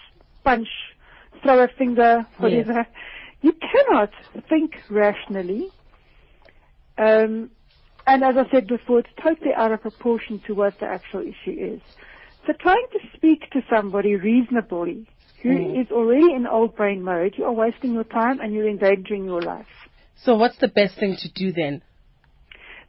punch, 0.44 0.68
throw 1.44 1.60
a 1.64 1.68
finger, 1.68 2.26
whatever. 2.38 2.86
You 3.42 3.54
cannot 3.54 4.12
think 4.50 4.76
rationally. 4.90 5.72
Um, 6.98 7.50
and 8.06 8.24
as 8.24 8.36
I 8.38 8.50
said 8.52 8.68
before, 8.68 9.00
it's 9.00 9.10
totally 9.22 9.54
out 9.56 9.72
of 9.72 9.82
proportion 9.82 10.40
to 10.46 10.54
what 10.54 10.80
the 10.80 10.86
actual 10.86 11.22
issue 11.22 11.58
is. 11.76 11.82
So 12.46 12.54
trying 12.54 12.86
to 12.92 13.00
speak 13.16 13.50
to 13.52 13.62
somebody 13.70 14.16
reasonably 14.16 15.08
who 15.42 15.50
Mm. 15.50 15.82
is 15.82 15.92
already 15.92 16.34
in 16.34 16.46
old 16.48 16.76
brain 16.76 17.04
mode, 17.04 17.38
you 17.38 17.46
are 17.46 17.52
wasting 17.52 17.94
your 17.94 18.04
time 18.04 18.40
and 18.40 18.54
you're 18.54 18.68
endangering 18.70 19.26
your 19.26 19.42
life. 19.42 19.68
So 20.16 20.36
what's 20.36 20.58
the 20.58 20.68
best 20.68 20.96
thing 20.98 21.16
to 21.18 21.30
do 21.30 21.52
then? 21.52 21.82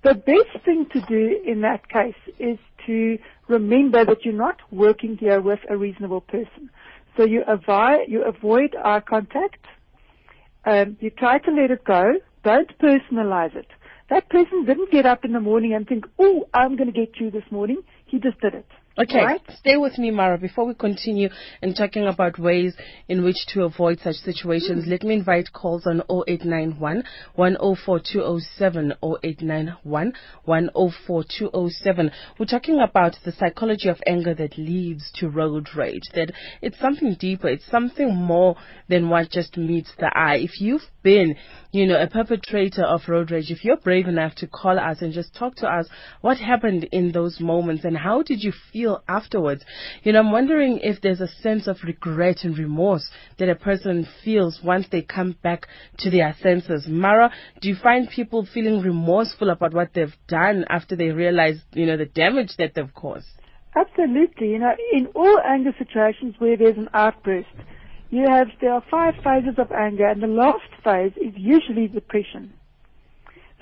The 0.02 0.14
best 0.14 0.64
thing 0.64 0.86
to 0.92 1.00
do 1.00 1.40
in 1.46 1.60
that 1.62 1.88
case 1.88 2.16
is 2.38 2.58
to 2.86 3.18
remember 3.48 4.04
that 4.04 4.24
you're 4.24 4.34
not 4.34 4.60
working 4.70 5.16
here 5.16 5.40
with 5.40 5.60
a 5.70 5.76
reasonable 5.76 6.20
person. 6.20 6.70
So 7.16 7.24
you 7.24 7.42
avoid, 7.46 8.08
you 8.08 8.24
avoid 8.24 8.74
eye 8.74 9.00
contact. 9.00 9.64
Um, 10.64 10.96
you 11.00 11.10
try 11.10 11.38
to 11.38 11.50
let 11.50 11.70
it 11.70 11.84
go. 11.84 12.14
Don't 12.42 12.70
personalize 12.78 13.54
it. 13.54 13.68
That 14.10 14.28
person 14.28 14.64
didn't 14.64 14.90
get 14.90 15.06
up 15.06 15.24
in 15.24 15.32
the 15.32 15.40
morning 15.40 15.72
and 15.72 15.86
think, 15.86 16.04
oh, 16.18 16.48
I'm 16.52 16.76
going 16.76 16.92
to 16.92 16.98
get 16.98 17.20
you 17.20 17.30
this 17.30 17.44
morning. 17.50 17.82
He 18.06 18.18
just 18.18 18.40
did 18.40 18.54
it. 18.54 18.66
Okay, 18.98 19.24
Right. 19.24 19.40
stay 19.54 19.78
with 19.78 19.96
me, 19.96 20.10
Mara. 20.10 20.36
Before 20.36 20.66
we 20.66 20.74
continue 20.74 21.30
in 21.62 21.72
talking 21.72 22.06
about 22.06 22.38
ways 22.38 22.74
in 23.08 23.24
which 23.24 23.46
to 23.54 23.62
avoid 23.62 24.00
such 24.00 24.16
situations, 24.16 24.86
let 24.86 25.02
me 25.02 25.14
invite 25.14 25.50
calls 25.52 25.86
on 25.86 26.02
0891 26.10 27.02
104 27.34 28.00
207 28.00 28.92
0891 29.02 30.12
104 30.44 31.24
207. 31.24 32.10
We're 32.38 32.44
talking 32.46 32.80
about 32.80 33.16
the 33.24 33.32
psychology 33.32 33.88
of 33.88 33.98
anger 34.06 34.34
that 34.34 34.58
leads 34.58 35.10
to 35.16 35.30
road 35.30 35.68
rage, 35.74 36.02
that 36.14 36.32
it's 36.60 36.78
something 36.78 37.14
deeper, 37.18 37.48
it's 37.48 37.66
something 37.70 38.14
more 38.14 38.56
than 38.88 39.08
what 39.08 39.30
just 39.30 39.56
meets 39.56 39.90
the 39.98 40.10
eye. 40.14 40.36
If 40.36 40.60
you've 40.60 40.82
been, 41.02 41.36
you 41.72 41.86
know, 41.86 42.00
a 42.00 42.08
perpetrator 42.08 42.84
of 42.84 43.08
road 43.08 43.30
rage, 43.30 43.50
if 43.50 43.64
you're 43.64 43.76
brave 43.78 44.06
enough 44.06 44.34
to 44.36 44.46
call 44.46 44.78
us 44.78 45.00
and 45.00 45.14
just 45.14 45.34
talk 45.34 45.54
to 45.56 45.66
us, 45.66 45.88
what 46.20 46.36
happened 46.36 46.84
in 46.92 47.12
those 47.12 47.40
moments 47.40 47.84
and 47.84 47.96
how 47.96 48.22
did 48.22 48.42
you 48.42 48.52
feel 48.82 49.02
afterwards? 49.08 49.64
You 50.02 50.12
know, 50.12 50.20
I'm 50.20 50.32
wondering 50.32 50.80
if 50.82 51.00
there's 51.00 51.20
a 51.20 51.28
sense 51.28 51.66
of 51.66 51.76
regret 51.84 52.38
and 52.42 52.56
remorse 52.58 53.08
that 53.38 53.48
a 53.48 53.54
person 53.54 54.06
feels 54.24 54.60
once 54.62 54.86
they 54.90 55.02
come 55.02 55.36
back 55.42 55.66
to 55.98 56.10
their 56.10 56.34
senses. 56.42 56.86
Mara, 56.88 57.30
do 57.60 57.68
you 57.68 57.76
find 57.80 58.08
people 58.08 58.46
feeling 58.52 58.80
remorseful 58.80 59.50
about 59.50 59.72
what 59.72 59.90
they've 59.94 60.16
done 60.28 60.64
after 60.68 60.96
they 60.96 61.10
realize, 61.10 61.60
you 61.72 61.86
know, 61.86 61.96
the 61.96 62.06
damage 62.06 62.56
that 62.58 62.72
they've 62.74 62.94
caused? 62.94 63.26
Absolutely. 63.74 64.50
You 64.50 64.58
know, 64.58 64.72
in 64.92 65.06
all 65.14 65.40
anger 65.46 65.72
situations 65.78 66.34
where 66.38 66.56
there's 66.56 66.76
an 66.76 66.88
outburst, 66.92 67.48
you 68.10 68.26
have, 68.28 68.48
there 68.60 68.74
are 68.74 68.84
five 68.90 69.14
phases 69.24 69.58
of 69.58 69.72
anger 69.72 70.06
and 70.06 70.22
the 70.22 70.26
last 70.26 70.68
phase 70.84 71.12
is 71.16 71.32
usually 71.36 71.88
depression. 71.88 72.52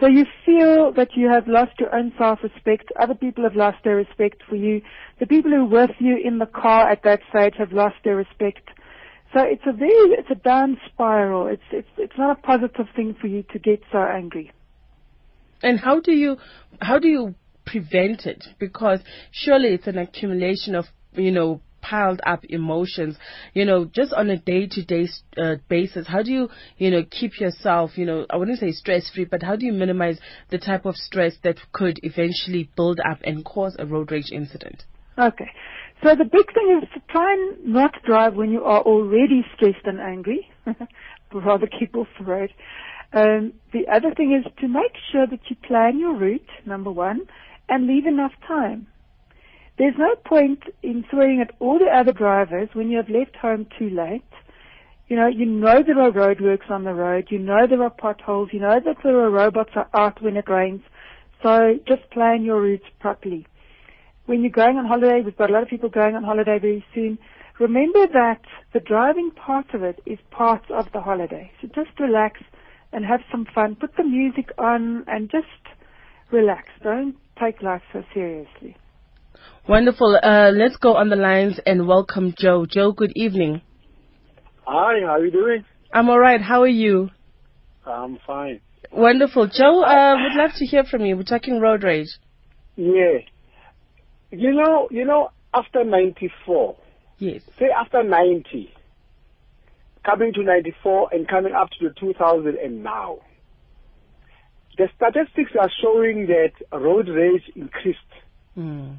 So 0.00 0.06
you 0.06 0.24
feel 0.46 0.92
that 0.92 1.10
you 1.14 1.28
have 1.28 1.46
lost 1.46 1.72
your 1.78 1.94
own 1.94 2.12
self-respect. 2.16 2.90
Other 2.98 3.14
people 3.14 3.44
have 3.44 3.54
lost 3.54 3.78
their 3.84 3.96
respect 3.96 4.42
for 4.48 4.56
you. 4.56 4.80
The 5.18 5.26
people 5.26 5.50
who 5.50 5.66
were 5.66 5.82
with 5.82 5.96
you 5.98 6.16
in 6.16 6.38
the 6.38 6.46
car 6.46 6.90
at 6.90 7.02
that 7.04 7.20
stage 7.28 7.54
have 7.58 7.72
lost 7.72 7.96
their 8.02 8.16
respect. 8.16 8.70
So 9.34 9.42
it's 9.42 9.62
a 9.66 9.72
very, 9.72 10.12
it's 10.18 10.30
a 10.30 10.34
down 10.36 10.78
spiral. 10.86 11.48
It's, 11.48 11.62
it's, 11.70 11.88
it's 11.98 12.16
not 12.16 12.38
a 12.38 12.40
positive 12.40 12.86
thing 12.96 13.14
for 13.20 13.26
you 13.26 13.44
to 13.52 13.58
get 13.58 13.82
so 13.92 13.98
angry. 13.98 14.52
And 15.62 15.78
how 15.78 16.00
do 16.00 16.12
you 16.12 16.38
how 16.80 16.98
do 16.98 17.08
you 17.08 17.34
prevent 17.66 18.24
it? 18.24 18.44
Because 18.58 19.00
surely 19.30 19.68
it's 19.74 19.86
an 19.86 19.98
accumulation 19.98 20.74
of 20.74 20.86
you 21.12 21.30
know 21.30 21.60
piled 21.80 22.20
up 22.26 22.44
emotions. 22.44 23.16
You 23.54 23.64
know, 23.64 23.84
just 23.84 24.12
on 24.12 24.30
a 24.30 24.36
day 24.36 24.66
to 24.66 24.84
day 24.84 25.08
basis. 25.68 26.06
How 26.06 26.22
do 26.22 26.32
you 26.32 26.48
you 26.78 26.90
know 26.90 27.04
keep 27.10 27.40
yourself 27.40 27.96
you 27.96 28.06
know 28.06 28.26
I 28.30 28.36
wouldn't 28.36 28.58
say 28.58 28.72
stress 28.72 29.10
free, 29.10 29.24
but 29.24 29.42
how 29.42 29.56
do 29.56 29.66
you 29.66 29.72
minimize 29.72 30.18
the 30.50 30.58
type 30.58 30.84
of 30.86 30.96
stress 30.96 31.34
that 31.42 31.56
could 31.72 32.00
eventually 32.02 32.70
build 32.76 33.00
up 33.00 33.18
and 33.24 33.44
cause 33.44 33.76
a 33.78 33.86
road 33.86 34.10
rage 34.10 34.30
incident? 34.32 34.84
Okay. 35.18 35.50
So 36.02 36.14
the 36.14 36.24
big 36.24 36.52
thing 36.54 36.80
is 36.82 36.88
to 36.94 37.00
try 37.12 37.32
and 37.34 37.74
not 37.74 37.92
drive 38.06 38.34
when 38.34 38.50
you 38.50 38.64
are 38.64 38.80
already 38.80 39.44
stressed 39.54 39.84
and 39.84 40.00
angry. 40.00 40.48
Rather 41.32 41.66
keep 41.66 41.94
off 41.94 42.08
the 42.18 42.24
road. 42.24 42.50
Um, 43.12 43.52
the 43.72 43.88
other 43.92 44.14
thing 44.14 44.32
is 44.32 44.50
to 44.60 44.68
make 44.68 44.92
sure 45.12 45.26
that 45.26 45.40
you 45.48 45.56
plan 45.56 45.98
your 45.98 46.14
route, 46.14 46.48
number 46.64 46.90
one, 46.90 47.26
and 47.68 47.86
leave 47.86 48.06
enough 48.06 48.32
time. 48.46 48.86
There's 49.80 49.96
no 49.96 50.14
point 50.14 50.64
in 50.82 51.06
throwing 51.08 51.40
at 51.40 51.54
all 51.58 51.78
the 51.78 51.86
other 51.86 52.12
drivers 52.12 52.68
when 52.74 52.90
you 52.90 52.98
have 52.98 53.08
left 53.08 53.34
home 53.34 53.66
too 53.78 53.88
late. 53.88 54.22
You 55.08 55.16
know, 55.16 55.26
you 55.26 55.46
know 55.46 55.82
there 55.82 55.98
are 55.98 56.12
roadworks 56.12 56.70
on 56.70 56.84
the 56.84 56.92
road, 56.92 57.28
you 57.30 57.38
know 57.38 57.66
there 57.66 57.82
are 57.82 57.88
potholes, 57.88 58.50
you 58.52 58.60
know 58.60 58.78
that 58.78 58.96
there 59.02 59.18
are 59.18 59.30
robots 59.30 59.70
are 59.76 59.88
out 59.94 60.20
when 60.20 60.36
it 60.36 60.50
rains. 60.50 60.82
So 61.42 61.78
just 61.88 62.10
plan 62.10 62.44
your 62.44 62.60
routes 62.60 62.84
properly. 62.98 63.46
When 64.26 64.42
you're 64.42 64.50
going 64.50 64.76
on 64.76 64.84
holiday, 64.84 65.22
we've 65.24 65.38
got 65.38 65.48
a 65.48 65.52
lot 65.54 65.62
of 65.62 65.70
people 65.70 65.88
going 65.88 66.14
on 66.14 66.24
holiday 66.24 66.58
very 66.58 66.84
soon. 66.94 67.16
Remember 67.58 68.06
that 68.06 68.42
the 68.74 68.80
driving 68.80 69.30
part 69.30 69.72
of 69.72 69.82
it 69.82 70.02
is 70.04 70.18
part 70.30 70.70
of 70.70 70.92
the 70.92 71.00
holiday. 71.00 71.50
So 71.62 71.68
just 71.68 71.98
relax 71.98 72.42
and 72.92 73.06
have 73.06 73.20
some 73.30 73.46
fun. 73.54 73.76
Put 73.76 73.96
the 73.96 74.04
music 74.04 74.50
on 74.58 75.04
and 75.06 75.30
just 75.30 75.46
relax. 76.30 76.68
Don't 76.82 77.16
take 77.42 77.62
life 77.62 77.82
so 77.94 78.04
seriously. 78.12 78.76
Wonderful. 79.68 80.18
Uh, 80.22 80.50
let's 80.52 80.76
go 80.76 80.96
on 80.96 81.10
the 81.10 81.16
lines 81.16 81.60
and 81.66 81.86
welcome 81.86 82.34
Joe. 82.38 82.66
Joe, 82.66 82.92
good 82.92 83.12
evening. 83.14 83.62
Hi, 84.66 85.00
how 85.04 85.12
are 85.14 85.24
you 85.24 85.30
doing? 85.30 85.64
I'm 85.92 86.08
all 86.08 86.18
right. 86.18 86.40
How 86.40 86.62
are 86.62 86.68
you? 86.68 87.10
I'm 87.86 88.18
fine. 88.26 88.60
Wonderful. 88.92 89.48
Joe, 89.48 89.82
uh, 89.82 90.14
would 90.16 90.40
love 90.40 90.50
to 90.56 90.66
hear 90.66 90.84
from 90.84 91.04
you. 91.04 91.16
We're 91.16 91.22
talking 91.24 91.60
road 91.60 91.82
rage. 91.84 92.08
Yeah. 92.76 93.18
You 94.30 94.52
know, 94.54 94.88
you 94.90 95.04
know, 95.04 95.30
after 95.52 95.84
94, 95.84 96.76
Yes. 97.18 97.42
say 97.58 97.66
after 97.76 98.02
90, 98.02 98.72
coming 100.04 100.32
to 100.34 100.42
94 100.42 101.10
and 101.12 101.28
coming 101.28 101.52
up 101.52 101.68
to 101.78 101.88
the 101.88 101.94
2000 101.98 102.56
and 102.56 102.82
now, 102.82 103.18
the 104.78 104.88
statistics 104.96 105.50
are 105.60 105.70
showing 105.82 106.26
that 106.28 106.52
road 106.72 107.08
rage 107.08 107.42
increased. 107.54 107.98
Mm. 108.56 108.96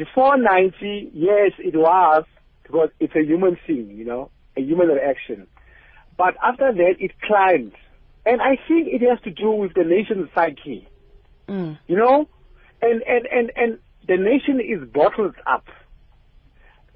Before 0.00 0.38
90, 0.38 1.10
yes, 1.12 1.52
it 1.58 1.76
was, 1.76 2.24
because 2.62 2.88
it's 3.00 3.14
a 3.14 3.22
human 3.22 3.58
thing, 3.66 3.90
you 3.90 4.06
know, 4.06 4.30
a 4.56 4.62
human 4.62 4.88
reaction. 4.88 5.46
But 6.16 6.36
after 6.42 6.72
that, 6.72 6.94
it 6.98 7.10
climbed. 7.20 7.72
And 8.24 8.40
I 8.40 8.56
think 8.66 8.88
it 8.88 9.02
has 9.06 9.20
to 9.24 9.30
do 9.30 9.50
with 9.50 9.74
the 9.74 9.84
nation's 9.84 10.30
psyche. 10.34 10.88
Mm. 11.48 11.78
you 11.86 11.96
know, 11.98 12.28
and 12.80 13.02
and 13.02 13.26
and 13.26 13.52
and 13.56 13.78
the 14.08 14.16
nation 14.16 14.58
is 14.58 14.88
bottled 14.88 15.34
up. 15.46 15.66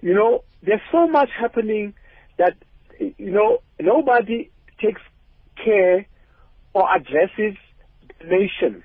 You 0.01 0.15
know, 0.15 0.45
there's 0.63 0.81
so 0.91 1.07
much 1.07 1.29
happening 1.39 1.93
that 2.39 2.55
you 2.99 3.33
know 3.33 3.59
nobody 3.79 4.51
takes 4.81 5.03
care 5.63 6.07
or 6.73 6.89
addresses 6.97 7.59
the 8.19 8.25
nation. 8.25 8.83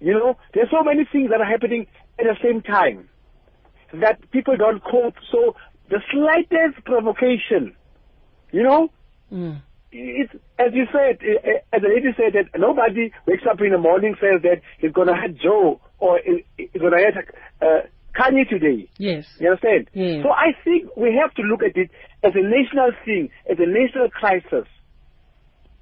You 0.00 0.14
know, 0.14 0.38
there's 0.54 0.70
so 0.70 0.82
many 0.82 1.04
things 1.12 1.28
that 1.28 1.42
are 1.42 1.50
happening 1.50 1.88
at 2.18 2.24
the 2.24 2.36
same 2.42 2.62
time 2.62 3.08
that 3.94 4.30
people 4.30 4.56
don't 4.56 4.82
cope. 4.82 5.14
So 5.30 5.54
the 5.90 6.00
slightest 6.10 6.84
provocation, 6.84 7.74
you 8.52 8.62
know, 8.62 8.90
Mm. 9.32 9.60
it's 9.90 10.32
as 10.58 10.72
you 10.72 10.86
said, 10.92 11.18
eh, 11.22 11.34
eh, 11.42 11.58
as 11.72 11.82
the 11.82 11.88
lady 11.88 12.12
said 12.16 12.32
that 12.34 12.58
nobody 12.58 13.10
wakes 13.26 13.44
up 13.50 13.60
in 13.60 13.72
the 13.72 13.78
morning 13.78 14.14
says 14.20 14.40
that 14.42 14.60
he's 14.78 14.92
gonna 14.92 15.14
hurt 15.16 15.34
Joe 15.36 15.80
or 15.98 16.20
he's 16.56 16.80
gonna 16.80 16.96
hurt 16.98 17.34
uh, 17.60 17.86
Kanye 18.14 18.48
today. 18.48 18.88
Yes. 18.98 19.26
You 19.40 19.50
understand? 19.50 19.90
Yes. 19.92 20.22
So 20.22 20.30
I 20.30 20.52
think 20.64 20.96
we 20.96 21.14
have 21.20 21.34
to 21.34 21.42
look 21.42 21.62
at 21.62 21.76
it 21.76 21.90
as 22.22 22.32
a 22.34 22.40
national 22.42 22.92
thing, 23.04 23.30
as 23.50 23.58
a 23.58 23.66
national 23.66 24.08
crisis. 24.10 24.66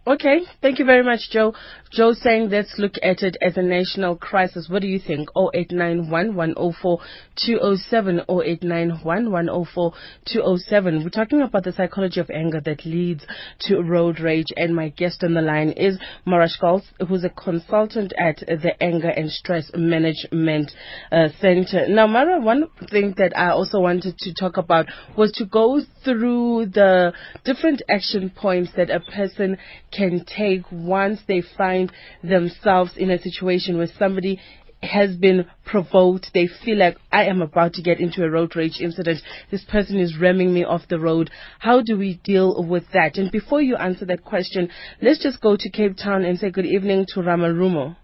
Okay. 0.06 0.40
Thank 0.60 0.78
you 0.78 0.84
very 0.84 1.02
much, 1.02 1.30
Joe. 1.30 1.54
Joe 1.90 2.12
saying 2.12 2.50
let's 2.50 2.74
look 2.76 2.92
at 3.02 3.22
it 3.22 3.38
as 3.40 3.56
a 3.56 3.62
national 3.62 4.16
crisis. 4.16 4.68
What 4.68 4.82
do 4.82 4.88
you 4.88 4.98
think? 4.98 5.30
0891 5.34 6.34
104 6.34 6.98
207 7.46 8.20
0891 8.28 9.30
104 9.30 9.92
207. 10.26 11.02
We're 11.04 11.08
talking 11.08 11.40
about 11.40 11.64
the 11.64 11.72
psychology 11.72 12.20
of 12.20 12.28
anger 12.28 12.60
that 12.60 12.84
leads 12.84 13.24
to 13.60 13.80
road 13.80 14.20
rage. 14.20 14.48
And 14.58 14.76
my 14.76 14.90
guest 14.90 15.24
on 15.24 15.32
the 15.32 15.40
line 15.40 15.70
is 15.70 15.98
Mara 16.26 16.48
Scholtz, 16.48 16.84
who's 17.08 17.24
a 17.24 17.30
consultant 17.30 18.12
at 18.18 18.40
the 18.40 18.72
Anger 18.82 19.08
and 19.08 19.30
Stress 19.30 19.70
Management 19.74 20.70
uh, 21.12 21.28
Center. 21.40 21.88
Now, 21.88 22.06
Mara, 22.06 22.40
one 22.40 22.64
thing 22.90 23.14
that 23.16 23.32
I 23.34 23.50
also 23.50 23.80
wanted 23.80 24.18
to 24.18 24.34
talk 24.34 24.58
about 24.58 24.86
was 25.16 25.32
to 25.32 25.46
go 25.46 25.80
through 26.04 26.66
the 26.66 27.14
different 27.44 27.80
action 27.88 28.30
points 28.30 28.72
that 28.76 28.90
a 28.90 29.00
person 29.00 29.56
can 29.96 30.24
take 30.24 30.62
once 30.70 31.20
they 31.26 31.42
find 31.56 31.92
themselves 32.22 32.92
in 32.96 33.10
a 33.10 33.18
situation 33.18 33.76
where 33.76 33.88
somebody 33.98 34.40
has 34.82 35.16
been 35.16 35.46
provoked. 35.64 36.30
They 36.34 36.48
feel 36.64 36.78
like 36.78 36.96
I 37.10 37.24
am 37.24 37.42
about 37.42 37.74
to 37.74 37.82
get 37.82 38.00
into 38.00 38.24
a 38.24 38.30
road 38.30 38.54
rage 38.56 38.80
incident. 38.80 39.20
This 39.50 39.64
person 39.64 39.98
is 39.98 40.18
ramming 40.18 40.52
me 40.52 40.64
off 40.64 40.82
the 40.88 41.00
road. 41.00 41.30
How 41.58 41.82
do 41.82 41.96
we 41.96 42.20
deal 42.24 42.64
with 42.66 42.84
that? 42.92 43.16
And 43.16 43.30
before 43.30 43.62
you 43.62 43.76
answer 43.76 44.04
that 44.06 44.24
question, 44.24 44.68
let's 45.00 45.22
just 45.22 45.40
go 45.40 45.56
to 45.56 45.70
Cape 45.70 45.96
Town 45.96 46.24
and 46.24 46.38
say 46.38 46.50
good 46.50 46.66
evening 46.66 47.06
to 47.14 47.20
Ramarumo. 47.20 47.96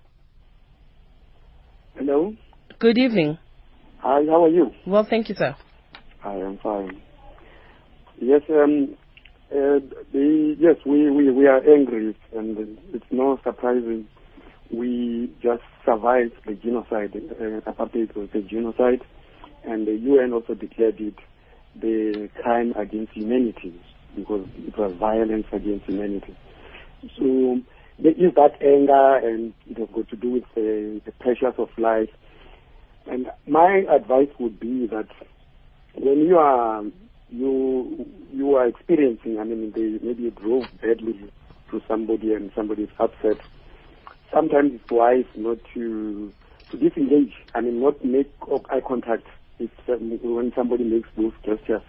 Hello. 1.97 2.35
Good 2.79 2.99
evening. 2.99 3.39
Hi, 3.99 4.25
how 4.27 4.45
are 4.45 4.49
you? 4.49 4.71
Well, 4.87 5.07
thank 5.09 5.29
you, 5.29 5.35
sir. 5.35 5.55
I 6.25 6.37
am 6.37 6.59
fine. 6.63 7.03
Yes, 8.19 8.43
um, 8.51 8.97
uh, 9.53 9.81
yes, 10.13 10.77
we, 10.87 11.11
we, 11.11 11.31
we 11.31 11.47
are 11.47 11.59
angry, 11.59 12.17
and 12.37 12.79
it's 12.93 13.05
no 13.11 13.39
surprising. 13.43 14.07
We 14.73 15.33
just 15.43 15.63
survived 15.85 16.35
the 16.47 16.55
genocide. 16.55 17.15
Uh, 17.17 17.61
apartheid 17.71 18.15
was 18.15 18.29
a 18.35 18.43
genocide, 18.43 19.03
and 19.65 19.87
the 19.87 19.95
UN 19.95 20.33
also 20.33 20.55
declared 20.55 21.01
it 21.01 21.17
the 21.81 22.29
crime 22.43 22.73
against 22.77 23.13
humanity 23.13 23.81
because 24.17 24.47
it 24.59 24.77
was 24.77 24.95
violence 24.99 25.47
against 25.53 25.87
humanity. 25.87 26.37
So 27.19 27.61
there 27.99 28.13
is 28.13 28.35
that 28.37 28.61
anger, 28.63 29.17
and 29.17 29.53
it 29.69 29.79
has 29.79 29.89
got 29.95 30.09
to 30.11 30.17
do 30.17 30.31
with 30.31 30.45
the, 30.55 31.01
the 31.05 31.13
pressures 31.13 31.55
of 31.59 31.69
life. 31.79 32.11
And 33.07 33.27
my 33.49 33.85
advice 33.91 34.29
would 34.39 34.61
be 34.61 34.87
that 34.89 35.09
when 35.95 36.21
you 36.21 36.39
are 36.39 36.85
you 37.31 38.07
you 38.33 38.55
are 38.57 38.67
experiencing, 38.67 39.39
I 39.41 39.45
mean, 39.45 39.73
they, 39.75 40.05
maybe 40.05 40.25
you 40.25 40.31
drove 40.31 40.69
badly 40.81 41.31
to 41.71 41.81
somebody 41.89 42.33
and 42.33 42.51
somebody 42.55 42.85
is 42.85 42.91
upset. 42.99 43.39
Sometimes 44.33 44.73
it's 44.75 44.91
wise 44.91 45.25
not 45.37 45.59
to 45.75 46.33
to 46.71 46.77
disengage. 46.77 47.33
I 47.55 47.61
mean, 47.61 47.81
not 47.81 48.05
make 48.05 48.31
eye 48.71 48.81
contact 48.87 49.25
if, 49.59 49.71
when 49.87 50.53
somebody 50.57 50.85
makes 50.85 51.09
those 51.17 51.33
gestures, 51.45 51.83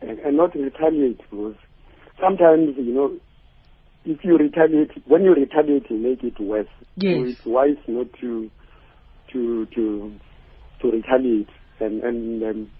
and, 0.00 0.18
and 0.20 0.36
not 0.36 0.54
retaliate 0.54 1.18
because 1.30 1.56
sometimes 2.20 2.74
you 2.76 2.94
know 2.94 3.16
if 4.04 4.24
you 4.24 4.36
retaliate 4.36 4.90
when 5.06 5.22
you 5.22 5.34
retaliate 5.34 5.90
you 5.90 5.98
make 5.98 6.22
it 6.22 6.40
worse. 6.40 6.66
Yes. 6.96 7.16
So 7.16 7.24
it's 7.24 7.40
wise 7.46 7.82
not 7.88 8.06
to 8.20 8.50
to 9.32 9.66
to 9.74 10.14
to 10.80 10.90
retaliate 10.90 11.48
and 11.80 12.02
and 12.02 12.42
um, 12.42 12.70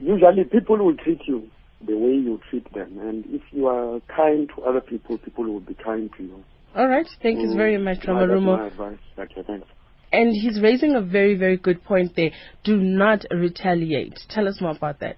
usually 0.00 0.44
people 0.44 0.76
will 0.78 0.96
treat 0.96 1.20
you 1.26 1.48
the 1.86 1.96
way 1.96 2.10
you 2.12 2.40
treat 2.50 2.72
them. 2.74 2.98
And 2.98 3.24
if 3.26 3.42
you 3.52 3.66
are 3.68 4.00
kind 4.14 4.48
to 4.56 4.62
other 4.62 4.80
people, 4.80 5.18
people 5.18 5.44
will 5.44 5.60
be 5.60 5.74
kind 5.74 6.10
to 6.16 6.22
you. 6.22 6.44
All 6.76 6.88
right. 6.88 7.06
Thank 7.22 7.40
you 7.40 7.48
Mm, 7.48 7.56
very 7.56 7.78
much, 7.78 8.06
my- 8.06 8.14
that's 8.26 8.30
Ramarumo. 8.32 8.58
my 8.58 8.66
advice. 8.66 8.98
Okay, 9.18 9.42
thanks. 9.46 9.66
And 10.12 10.32
he's 10.34 10.60
raising 10.60 10.94
a 10.94 11.00
very, 11.00 11.34
very 11.34 11.56
good 11.56 11.84
point 11.84 12.14
there. 12.16 12.30
Do 12.64 12.76
not 12.76 13.24
retaliate. 13.30 14.18
Tell 14.28 14.48
us 14.48 14.60
more 14.60 14.70
about 14.72 15.00
that. 15.00 15.16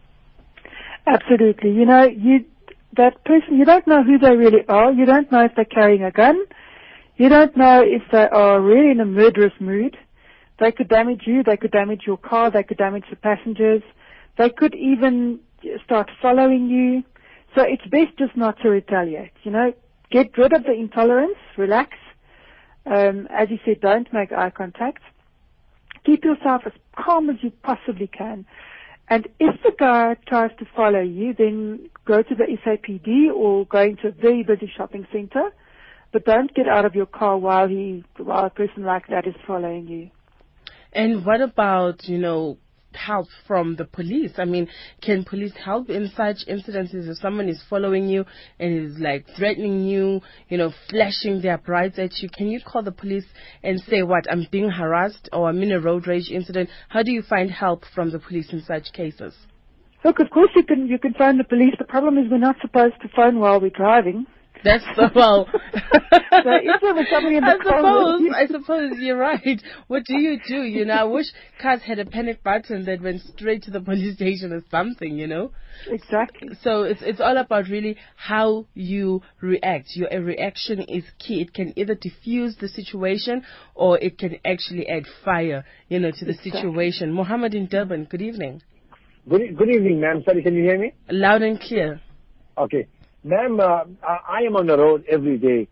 Absolutely. 1.07 1.71
You 1.73 1.87
know, 1.87 2.05
you 2.05 2.45
that 2.97 3.25
person, 3.25 3.57
you 3.57 3.65
don't 3.65 3.87
know 3.87 4.03
who 4.03 4.19
they 4.19 4.35
really 4.35 4.65
are. 4.69 4.93
You 4.93 5.07
don't 5.07 5.31
know 5.31 5.45
if 5.45 5.53
they're 5.55 5.65
carrying 5.65 6.03
a 6.03 6.11
gun. 6.11 6.37
You 7.17 7.29
don't 7.29 7.57
know 7.57 7.83
if 7.85 8.03
they 8.11 8.27
are 8.29 8.61
really 8.61 8.91
in 8.91 9.01
a 9.01 9.05
murderous 9.05 9.53
mood. 9.61 9.97
They 10.59 10.73
could 10.73 10.89
damage 10.89 11.23
you. 11.25 11.43
They 11.45 11.57
could 11.57 11.71
damage 11.71 12.03
your 12.07 12.17
car. 12.17 12.51
They 12.51 12.65
could 12.65 12.79
damage 12.79 13.05
the 13.09 13.17
passengers. 13.17 13.83
They 14.41 14.49
could 14.49 14.75
even 14.75 15.41
start 15.85 16.11
following 16.23 16.71
you. 16.71 17.03
So 17.55 17.61
it's 17.63 17.85
best 17.91 18.17
just 18.19 18.35
not 18.39 18.57
to 18.63 18.71
retaliate. 18.71 19.33
You 19.43 19.51
know, 19.51 19.75
get 20.11 20.39
rid 20.39 20.55
of 20.55 20.63
the 20.63 20.73
intolerance. 20.73 21.37
Relax. 21.59 21.91
Um, 22.87 23.29
as 23.31 23.51
you 23.51 23.59
said, 23.67 23.83
don't 23.83 24.11
make 24.15 24.33
eye 24.33 24.49
contact. 24.49 25.03
Keep 26.07 26.25
yourself 26.25 26.63
as 26.65 26.73
calm 26.97 27.29
as 27.29 27.37
you 27.43 27.51
possibly 27.63 28.07
can. 28.07 28.47
And 29.09 29.29
if 29.39 29.63
the 29.63 29.73
guy 29.79 30.17
tries 30.27 30.53
to 30.59 30.65
follow 30.75 31.03
you, 31.03 31.35
then 31.37 31.91
go 32.07 32.23
to 32.23 32.35
the 32.35 32.45
SAPD 32.65 33.31
or 33.35 33.67
go 33.67 33.83
into 33.83 34.09
a 34.09 34.11
very 34.11 34.43
busy 34.43 34.73
shopping 34.75 35.07
center. 35.13 35.51
But 36.13 36.25
don't 36.25 36.55
get 36.55 36.67
out 36.67 36.87
of 36.87 36.95
your 36.95 37.05
car 37.05 37.37
while 37.37 37.69
he, 37.69 38.05
while 38.17 38.47
a 38.47 38.51
person 38.51 38.85
like 38.85 39.09
that 39.09 39.27
is 39.27 39.35
following 39.47 39.87
you. 39.87 40.11
And 40.95 41.27
what 41.27 41.43
about, 41.43 42.09
you 42.09 42.17
know, 42.17 42.57
help 42.95 43.27
from 43.47 43.77
the 43.77 43.85
police? 43.85 44.33
I 44.39 44.45
mean, 44.45 44.69
can 45.03 45.25
police 45.25 45.53
help 45.65 45.91
in 45.91 46.11
such 46.17 46.39
incidences 46.49 47.09
if 47.09 47.19
someone 47.19 47.49
is 47.49 47.63
following 47.69 48.09
you 48.09 48.25
and 48.59 48.87
is 48.87 48.99
like 48.99 49.27
threatening 49.37 49.85
you, 49.85 50.21
you 50.49 50.59
know, 50.59 50.73
flashing 50.89 51.41
their 51.43 51.59
brights 51.59 51.99
at 51.99 52.19
you? 52.19 52.29
Can 52.29 52.49
you 52.49 52.61
call 52.61 52.83
the 52.83 52.93
police 52.93 53.27
and 53.63 53.81
say, 53.89 54.03
what, 54.03 54.31
I'm 54.31 54.47
being 54.51 54.71
harassed 54.71 55.29
or 55.33 55.49
I'm 55.49 55.63
in 55.63 55.73
a 55.73 55.81
road 55.81 56.07
rage 56.07 56.31
incident? 56.31 56.71
How 56.89 57.03
do 57.03 57.13
you 57.13 57.23
find 57.23 57.51
help 57.51 57.85
from 57.95 58.11
the 58.11 58.19
police 58.19 58.53
in 58.53 58.63
such 58.63 58.93
cases? 58.93 59.35
Look, 60.05 60.19
of 60.19 60.31
course 60.31 60.51
you 60.57 60.65
can, 60.65 60.87
you 60.87 60.99
can 60.99 61.13
phone 61.15 61.37
the 61.37 61.45
police. 61.45 61.75
The 61.79 61.85
problem 61.85 62.17
is 62.17 62.31
we're 62.31 62.39
not 62.39 62.57
supposed 62.63 62.95
to 63.03 63.09
phone 63.15 63.39
while 63.39 63.61
we're 63.61 63.71
driving. 63.71 64.27
That's 64.65 64.85
the 64.97 65.11
well. 65.15 65.49
So 65.53 66.51
if 66.63 66.81
there 66.81 66.95
was 66.95 67.07
somebody 67.11 67.37
in 67.37 67.45
the 67.45 67.51
I 67.51 67.59
suppose, 67.59 68.23
I 68.35 68.47
suppose 68.47 68.93
you're 68.99 69.17
right. 69.17 69.63
What 69.89 70.05
do 70.05 70.19
you 70.19 70.39
do? 70.47 70.63
You 70.63 70.85
know, 70.85 70.95
I 70.95 71.05
wish 71.05 71.27
cars 71.61 71.81
had 71.83 71.99
a 71.99 72.05
panic 72.05 72.43
button 72.43 72.85
that 72.85 73.03
went 73.03 73.21
straight 73.23 73.63
to 73.65 73.71
the 73.71 73.81
police 73.81 74.17
station 74.17 74.53
or 74.53 74.63
something. 74.71 75.19
You 75.19 75.27
know. 75.27 75.53
Exactly. 75.87 76.51
So 76.63 76.83
it's 76.83 77.01
it's 77.03 77.21
all 77.21 77.37
about 77.37 77.69
really 77.69 77.97
how 78.17 78.67
you 78.75 79.23
react. 79.41 79.89
Your 79.95 80.09
reaction 80.23 80.81
is 80.81 81.05
key. 81.19 81.41
It 81.41 81.55
can 81.55 81.73
either 81.77 81.95
diffuse 81.95 82.57
the 82.61 82.69
situation 82.69 83.43
or 83.75 83.99
it 83.99 84.19
can 84.19 84.39
actually 84.45 84.89
add 84.89 85.05
fire, 85.25 85.65
you 85.89 85.99
know, 85.99 86.11
to 86.11 86.25
the 86.25 86.33
Exactly. 86.33 86.53
situation. 86.53 87.13
Mohammed 87.13 87.55
in 87.55 87.67
Durban, 87.67 88.05
good 88.05 88.23
evening. 88.23 88.63
Good, 89.29 89.57
good 89.57 89.71
evening, 89.71 90.01
ma'am. 90.01 90.23
Sorry, 90.25 90.43
can 90.43 90.55
you 90.55 90.63
hear 90.65 90.79
me? 90.79 90.93
Loud 91.11 91.43
and 91.43 91.61
clear. 91.61 92.01
Okay. 92.57 92.87
Ma'am, 93.23 93.61
uh, 93.61 93.85
I 94.03 94.43
am 94.47 94.57
on 94.57 94.67
the 94.67 94.79
road 94.79 95.05
every 95.09 95.37
day. 95.37 95.69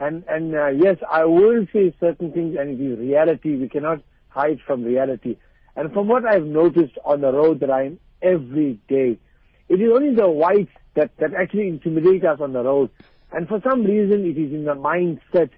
And, 0.00 0.24
and 0.28 0.54
uh, 0.54 0.68
yes, 0.68 0.96
I 1.10 1.24
will 1.24 1.66
say 1.72 1.94
certain 2.00 2.32
things 2.32 2.56
and 2.58 2.70
it 2.70 2.84
is 2.84 2.98
reality. 2.98 3.56
We 3.56 3.68
cannot 3.68 4.02
hide 4.28 4.60
from 4.66 4.84
reality. 4.84 5.36
And 5.76 5.92
from 5.92 6.08
what 6.08 6.24
I've 6.24 6.44
noticed 6.44 6.98
on 7.04 7.20
the 7.20 7.32
road 7.32 7.60
that 7.60 7.70
I 7.70 7.86
am 7.86 8.00
every 8.20 8.80
day, 8.88 9.18
it 9.68 9.74
is 9.74 9.90
only 9.92 10.14
the 10.14 10.28
whites 10.28 10.72
that, 10.94 11.16
that 11.18 11.34
actually 11.34 11.68
intimidate 11.68 12.24
us 12.24 12.40
on 12.40 12.52
the 12.52 12.62
road. 12.62 12.90
And 13.32 13.46
for 13.46 13.60
some 13.62 13.84
reason, 13.84 14.24
it 14.24 14.38
is 14.38 14.52
in 14.52 14.64
the 14.64 14.74
mindset 14.74 15.50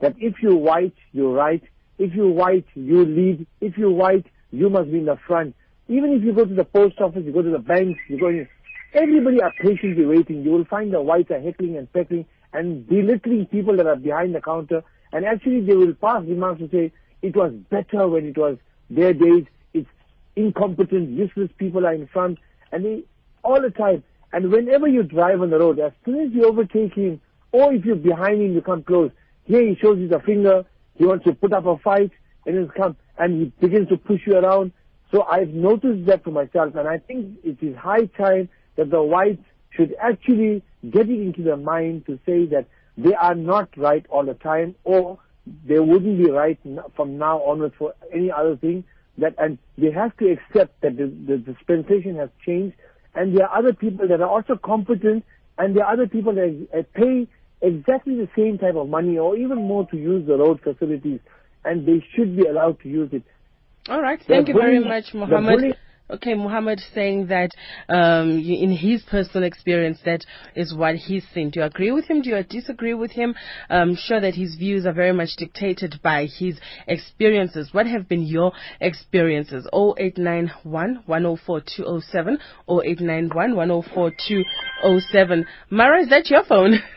that 0.00 0.14
if 0.18 0.36
you're 0.40 0.56
white, 0.56 0.94
you're 1.12 1.32
right. 1.32 1.62
If 1.98 2.14
you're 2.14 2.30
white, 2.30 2.66
you 2.74 3.04
lead. 3.04 3.46
If 3.60 3.76
you're 3.76 3.90
white, 3.90 4.26
you 4.50 4.70
must 4.70 4.90
be 4.90 4.98
in 4.98 5.06
the 5.06 5.18
front. 5.26 5.54
Even 5.88 6.12
if 6.12 6.22
you 6.22 6.32
go 6.32 6.44
to 6.44 6.54
the 6.54 6.64
post 6.64 7.00
office, 7.00 7.22
you 7.24 7.32
go 7.32 7.42
to 7.42 7.50
the 7.50 7.58
banks, 7.58 8.00
you 8.08 8.18
go 8.18 8.28
in, 8.28 8.48
everybody 8.92 9.40
are 9.40 9.52
patiently 9.60 10.06
waiting. 10.06 10.42
You 10.42 10.52
will 10.52 10.64
find 10.64 10.92
the 10.92 11.00
whites 11.00 11.30
are 11.30 11.40
heckling 11.40 11.76
and 11.76 11.92
peckling 11.92 12.26
and 12.52 12.86
belittling 12.86 13.46
people 13.46 13.76
that 13.76 13.86
are 13.86 13.96
behind 13.96 14.34
the 14.34 14.40
counter. 14.40 14.82
And 15.12 15.24
actually 15.24 15.60
they 15.60 15.74
will 15.74 15.94
pass 15.94 16.22
remarks 16.22 16.60
to 16.60 16.68
say, 16.70 16.92
it 17.22 17.36
was 17.36 17.52
better 17.70 18.08
when 18.08 18.26
it 18.26 18.38
was 18.38 18.58
their 18.90 19.12
days. 19.12 19.44
It's 19.74 19.88
incompetent, 20.34 21.10
useless 21.10 21.50
people 21.58 21.86
are 21.86 21.94
in 21.94 22.06
front. 22.08 22.38
And 22.72 22.84
they, 22.84 23.02
all 23.42 23.60
the 23.60 23.70
time. 23.70 24.02
And 24.32 24.50
whenever 24.50 24.88
you 24.88 25.02
drive 25.02 25.40
on 25.40 25.50
the 25.50 25.58
road, 25.58 25.78
as 25.78 25.92
soon 26.04 26.20
as 26.20 26.32
you 26.32 26.44
overtake 26.44 26.94
him, 26.94 27.20
or 27.52 27.72
if 27.72 27.84
you're 27.84 27.96
behind 27.96 28.42
him, 28.42 28.54
you 28.54 28.60
come 28.60 28.82
close. 28.82 29.10
Here 29.44 29.62
he 29.62 29.76
shows 29.76 29.98
you 29.98 30.08
the 30.08 30.20
finger. 30.20 30.64
He 30.96 31.06
wants 31.06 31.24
to 31.24 31.32
put 31.32 31.52
up 31.52 31.66
a 31.66 31.78
fight, 31.78 32.10
and 32.44 32.56
he'll 32.56 32.68
come 32.68 32.96
and 33.18 33.40
he 33.40 33.66
begins 33.66 33.88
to 33.88 33.96
push 33.96 34.20
you 34.26 34.36
around. 34.36 34.72
So 35.12 35.22
I've 35.22 35.50
noticed 35.50 36.06
that 36.06 36.24
for 36.24 36.30
myself, 36.30 36.74
and 36.74 36.88
I 36.88 36.98
think 36.98 37.38
it 37.44 37.58
is 37.62 37.76
high 37.76 38.06
time 38.06 38.48
that 38.76 38.90
the 38.90 39.02
whites 39.02 39.42
should 39.70 39.94
actually 40.00 40.62
get 40.90 41.08
it 41.08 41.20
into 41.20 41.42
their 41.42 41.56
mind 41.56 42.06
to 42.06 42.18
say 42.26 42.46
that 42.46 42.66
they 42.96 43.14
are 43.14 43.34
not 43.34 43.68
right 43.76 44.04
all 44.08 44.24
the 44.24 44.34
time, 44.34 44.74
or 44.84 45.18
they 45.66 45.78
wouldn't 45.78 46.18
be 46.18 46.30
right 46.30 46.58
from 46.94 47.18
now 47.18 47.42
onwards 47.42 47.74
for 47.78 47.94
any 48.12 48.30
other 48.30 48.56
thing. 48.56 48.84
That 49.18 49.34
and 49.38 49.58
they 49.78 49.90
have 49.90 50.16
to 50.18 50.30
accept 50.30 50.80
that 50.82 50.96
the, 50.96 51.06
the 51.06 51.38
dispensation 51.38 52.16
has 52.16 52.28
changed, 52.44 52.76
and 53.14 53.36
there 53.36 53.46
are 53.48 53.58
other 53.58 53.72
people 53.72 54.08
that 54.08 54.20
are 54.20 54.28
also 54.28 54.56
competent, 54.56 55.24
and 55.58 55.76
there 55.76 55.84
are 55.84 55.92
other 55.92 56.06
people 56.06 56.34
that 56.34 56.68
uh, 56.76 56.82
pay 56.94 57.26
exactly 57.62 58.16
the 58.16 58.28
same 58.36 58.58
type 58.58 58.74
of 58.74 58.88
money 58.88 59.16
or 59.16 59.36
even 59.36 59.56
more 59.56 59.86
to 59.86 59.96
use 59.96 60.26
the 60.26 60.36
road 60.36 60.60
facilities, 60.62 61.20
and 61.64 61.86
they 61.86 62.04
should 62.14 62.36
be 62.36 62.44
allowed 62.46 62.78
to 62.80 62.88
use 62.88 63.08
it. 63.12 63.22
All 63.88 64.02
right. 64.02 64.18
The 64.18 64.26
Thank 64.26 64.48
you 64.48 64.54
very 64.54 64.80
much, 64.84 65.14
Mohammed. 65.14 65.76
Okay, 66.08 66.34
Mohammed 66.34 66.80
saying 66.94 67.26
that 67.26 67.50
um, 67.88 68.38
in 68.38 68.70
his 68.70 69.02
personal 69.02 69.42
experience, 69.42 69.98
that 70.04 70.24
is 70.54 70.72
what 70.72 70.94
he's 70.94 71.26
seen. 71.34 71.50
Do 71.50 71.60
you 71.60 71.66
agree 71.66 71.90
with 71.90 72.04
him? 72.06 72.22
Do 72.22 72.30
you 72.30 72.42
disagree 72.44 72.94
with 72.94 73.10
him? 73.10 73.34
I'm 73.68 73.96
sure 73.96 74.20
that 74.20 74.34
his 74.34 74.54
views 74.54 74.86
are 74.86 74.92
very 74.92 75.12
much 75.12 75.30
dictated 75.36 75.98
by 76.04 76.26
his 76.26 76.60
experiences. 76.86 77.70
What 77.72 77.88
have 77.88 78.08
been 78.08 78.22
your 78.22 78.52
experiences? 78.80 79.66
0891 79.74 81.02
104 81.06 81.60
207 81.76 82.38
891 82.68 83.56
104 83.56 84.10
207. 84.28 85.46
Mara, 85.70 86.02
is 86.02 86.08
that 86.10 86.30
your 86.30 86.44
phone? 86.44 86.78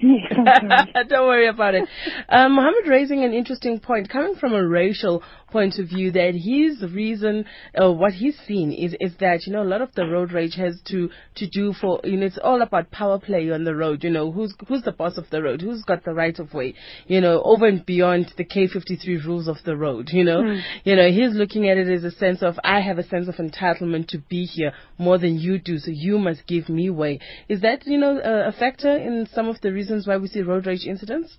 Yes, 0.00 0.32
Don't 1.08 1.26
worry 1.26 1.48
about 1.48 1.74
it. 1.74 1.88
Um, 2.28 2.56
Mohammed 2.56 2.88
raising 2.88 3.24
an 3.24 3.32
interesting 3.32 3.78
point, 3.80 4.08
coming 4.08 4.34
from 4.34 4.52
a 4.52 4.66
racial 4.66 5.22
point 5.54 5.78
of 5.78 5.86
view 5.88 6.10
that 6.10 6.34
his 6.34 6.82
reason, 6.92 7.44
uh, 7.80 7.92
what 7.92 8.12
he's 8.12 8.36
seen 8.44 8.72
is, 8.72 8.96
is 8.98 9.12
that, 9.20 9.46
you 9.46 9.52
know, 9.52 9.62
a 9.62 9.70
lot 9.72 9.80
of 9.80 9.94
the 9.94 10.04
road 10.04 10.32
rage 10.32 10.56
has 10.56 10.80
to, 10.84 11.08
to 11.36 11.46
do 11.48 11.72
for, 11.80 12.00
you 12.02 12.16
know, 12.16 12.26
it's 12.26 12.40
all 12.42 12.60
about 12.60 12.90
power 12.90 13.20
play 13.20 13.48
on 13.52 13.62
the 13.62 13.72
road, 13.72 14.02
you 14.02 14.10
know, 14.10 14.32
who's, 14.32 14.52
who's 14.66 14.82
the 14.82 14.90
boss 14.90 15.16
of 15.16 15.30
the 15.30 15.40
road, 15.40 15.60
who's 15.60 15.84
got 15.84 16.04
the 16.04 16.12
right 16.12 16.36
of 16.40 16.52
way, 16.52 16.74
you 17.06 17.20
know, 17.20 17.40
over 17.44 17.66
and 17.66 17.86
beyond 17.86 18.34
the 18.36 18.44
K53 18.44 19.24
rules 19.24 19.46
of 19.46 19.58
the 19.64 19.76
road, 19.76 20.10
you 20.12 20.24
know, 20.24 20.42
mm. 20.42 20.60
you 20.82 20.96
know, 20.96 21.08
he's 21.08 21.36
looking 21.36 21.68
at 21.68 21.78
it 21.78 21.88
as 21.88 22.02
a 22.02 22.10
sense 22.10 22.42
of, 22.42 22.58
I 22.64 22.80
have 22.80 22.98
a 22.98 23.06
sense 23.06 23.28
of 23.28 23.36
entitlement 23.36 24.08
to 24.08 24.18
be 24.18 24.46
here 24.46 24.72
more 24.98 25.18
than 25.18 25.38
you 25.38 25.60
do, 25.60 25.78
so 25.78 25.92
you 25.92 26.18
must 26.18 26.48
give 26.48 26.68
me 26.68 26.90
way. 26.90 27.20
Is 27.48 27.60
that, 27.60 27.86
you 27.86 27.98
know, 27.98 28.18
a, 28.18 28.48
a 28.48 28.52
factor 28.52 28.96
in 28.96 29.28
some 29.32 29.46
of 29.46 29.60
the 29.60 29.72
reasons 29.72 30.08
why 30.08 30.16
we 30.16 30.26
see 30.26 30.42
road 30.42 30.66
rage 30.66 30.84
incidents? 30.84 31.38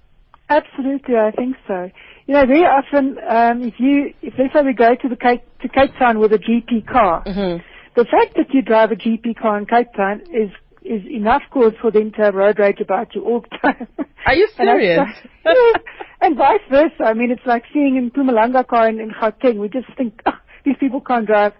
Absolutely, 0.50 1.16
I 1.16 1.32
think 1.32 1.56
so. 1.68 1.90
You 2.28 2.34
know, 2.34 2.46
very 2.46 2.64
often, 2.66 3.18
um, 3.28 3.64
if 3.64 3.76
you, 3.80 4.14
if 4.22 4.34
let's 4.38 4.54
say 4.54 4.62
we 4.62 4.74
go 4.74 4.96
to 4.96 5.10
the 5.10 5.16
Cape, 5.16 5.44
to 5.62 5.70
Cape 5.70 5.92
Town 5.98 6.20
with 6.20 6.34
a 6.34 6.38
GP 6.38 6.88
car, 6.88 7.24
mm-hmm. 7.24 7.64
the 7.96 8.06
fact 8.06 8.36
that 8.36 8.54
you 8.54 8.62
drive 8.62 8.92
a 8.92 8.96
GP 8.96 9.38
car 9.40 9.58
in 9.58 9.66
Cape 9.66 9.94
Town 9.96 10.22
is 10.32 10.52
is 10.86 11.02
enough 11.10 11.42
cause 11.50 11.74
for 11.82 11.90
them 11.90 12.12
to 12.12 12.22
have 12.22 12.36
road 12.36 12.60
rage 12.60 12.80
about 12.80 13.16
you 13.16 13.24
all 13.24 13.42
the 13.42 13.58
time. 13.58 13.88
Are 14.28 14.36
you 14.36 14.48
serious? 14.56 15.00
and, 15.44 15.58
yeah, 15.58 15.80
and 16.22 16.38
vice 16.38 16.62
versa. 16.70 17.04
I 17.04 17.14
mean, 17.14 17.32
it's 17.32 17.46
like 17.46 17.64
seeing 17.74 17.96
in 17.96 18.12
Mpumalanga 18.12 18.68
car 18.68 18.88
in, 18.88 19.00
in 19.00 19.10
Gauteng. 19.10 19.58
We 19.58 19.68
just 19.68 19.88
think, 19.98 20.22
oh, 20.28 20.38
these 20.64 20.76
people 20.80 21.02
can't 21.02 21.26
drive. 21.26 21.54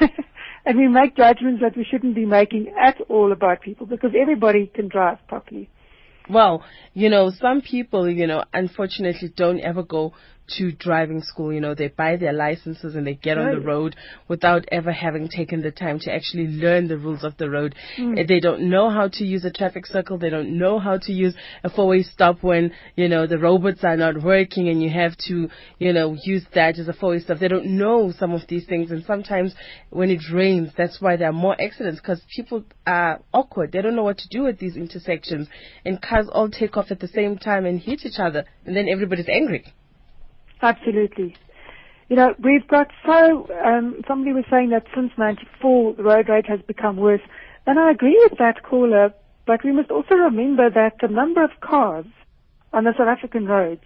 and 0.64 0.78
we 0.78 0.88
make 0.88 1.16
judgments 1.16 1.60
that 1.60 1.76
we 1.76 1.84
shouldn't 1.84 2.14
be 2.14 2.24
making 2.24 2.72
at 2.80 3.00
all 3.08 3.32
about 3.32 3.60
people 3.60 3.86
because 3.86 4.12
everybody 4.18 4.66
can 4.66 4.88
drive 4.88 5.18
properly. 5.28 5.68
Well, 6.28 6.64
you 6.94 7.10
know, 7.10 7.30
some 7.30 7.60
people, 7.60 8.08
you 8.08 8.26
know, 8.26 8.44
unfortunately 8.52 9.32
don't 9.36 9.60
ever 9.60 9.82
go 9.82 10.14
to 10.56 10.72
driving 10.72 11.22
school. 11.22 11.52
You 11.52 11.60
know, 11.60 11.74
they 11.74 11.88
buy 11.88 12.16
their 12.16 12.32
licenses 12.32 12.94
and 12.94 13.06
they 13.06 13.14
get 13.14 13.36
right. 13.36 13.48
on 13.48 13.54
the 13.54 13.66
road 13.66 13.96
without 14.28 14.64
ever 14.70 14.92
having 14.92 15.28
taken 15.28 15.62
the 15.62 15.70
time 15.70 15.98
to 16.00 16.12
actually 16.12 16.48
learn 16.48 16.88
the 16.88 16.98
rules 16.98 17.24
of 17.24 17.36
the 17.36 17.50
road. 17.50 17.74
Mm. 17.98 18.26
They 18.26 18.40
don't 18.40 18.70
know 18.70 18.90
how 18.90 19.08
to 19.08 19.24
use 19.24 19.44
a 19.44 19.50
traffic 19.50 19.86
circle. 19.86 20.18
They 20.18 20.30
don't 20.30 20.58
know 20.58 20.78
how 20.78 20.98
to 20.98 21.12
use 21.12 21.34
a 21.62 21.70
four-way 21.70 22.02
stop 22.02 22.42
when, 22.42 22.72
you 22.96 23.08
know, 23.08 23.26
the 23.26 23.38
robots 23.38 23.84
are 23.84 23.96
not 23.96 24.22
working 24.22 24.68
and 24.68 24.82
you 24.82 24.90
have 24.90 25.16
to, 25.28 25.48
you 25.78 25.92
know, 25.92 26.16
use 26.22 26.44
that 26.54 26.78
as 26.78 26.88
a 26.88 26.92
four-way 26.92 27.20
stop. 27.20 27.38
They 27.38 27.48
don't 27.48 27.78
know 27.78 28.12
some 28.18 28.32
of 28.32 28.42
these 28.48 28.66
things. 28.66 28.90
And 28.90 29.04
sometimes 29.04 29.54
when 29.90 30.10
it 30.10 30.20
rains, 30.32 30.70
that's 30.76 31.00
why 31.00 31.16
there 31.16 31.28
are 31.30 31.32
more 31.32 31.60
accidents 31.60 32.00
because 32.00 32.20
people 32.34 32.64
are 32.86 33.20
awkward. 33.32 33.72
They 33.72 33.82
don't 33.82 33.96
know 33.96 34.04
what 34.04 34.18
to 34.18 34.28
do 34.28 34.46
at 34.46 34.58
these 34.58 34.76
intersections 34.76 35.48
and 35.84 36.00
cars 36.00 36.28
all 36.30 36.50
take 36.50 36.76
off 36.76 36.90
at 36.90 37.00
the 37.00 37.08
same 37.08 37.38
time 37.38 37.66
and 37.66 37.80
hit 37.80 38.04
each 38.04 38.18
other 38.18 38.44
and 38.64 38.76
then 38.76 38.88
everybody's 38.88 39.28
angry. 39.28 39.64
Absolutely. 40.62 41.36
You 42.08 42.16
know, 42.16 42.34
we've 42.38 42.66
got 42.68 42.88
so, 43.06 43.48
um, 43.64 44.02
somebody 44.06 44.32
was 44.32 44.44
saying 44.50 44.70
that 44.70 44.86
since 44.94 45.12
94 45.16 45.94
the 45.94 46.02
road 46.02 46.28
rate 46.28 46.46
has 46.46 46.60
become 46.60 46.96
worse. 46.96 47.22
And 47.66 47.78
I 47.78 47.90
agree 47.90 48.18
with 48.28 48.38
that 48.38 48.62
caller, 48.62 49.14
but 49.46 49.64
we 49.64 49.72
must 49.72 49.90
also 49.90 50.14
remember 50.14 50.68
that 50.70 50.96
the 51.00 51.08
number 51.08 51.42
of 51.42 51.50
cars 51.60 52.04
on 52.72 52.84
the 52.84 52.92
South 52.96 53.08
African 53.08 53.46
roads 53.46 53.82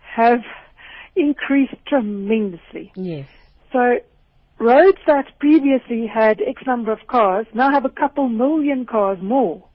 have 0.00 0.40
increased 1.16 1.74
tremendously. 1.86 2.92
Yes. 2.94 3.28
So 3.72 3.98
roads 4.58 4.98
that 5.06 5.38
previously 5.38 6.06
had 6.06 6.40
X 6.40 6.62
number 6.66 6.92
of 6.92 7.06
cars 7.08 7.46
now 7.54 7.70
have 7.70 7.84
a 7.84 7.90
couple 7.90 8.28
million 8.28 8.86
cars 8.86 9.18
more. 9.20 9.67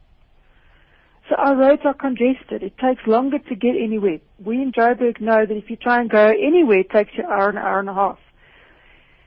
So 1.29 1.36
our 1.36 1.55
roads 1.55 1.81
are 1.86 1.93
congested. 1.93 2.63
It 2.63 2.77
takes 2.77 3.07
longer 3.07 3.39
to 3.39 3.55
get 3.55 3.75
anywhere. 3.81 4.19
We 4.43 4.62
in 4.62 4.73
Joburg 4.73 5.21
know 5.21 5.45
that 5.45 5.55
if 5.55 5.69
you 5.69 5.77
try 5.77 6.01
and 6.01 6.09
go 6.09 6.27
anywhere, 6.27 6.79
it 6.79 6.89
takes 6.89 7.12
you 7.17 7.23
an 7.23 7.29
hour, 7.31 7.49
an 7.49 7.57
hour 7.57 7.79
and 7.79 7.89
a 7.89 7.93
half. 7.93 8.19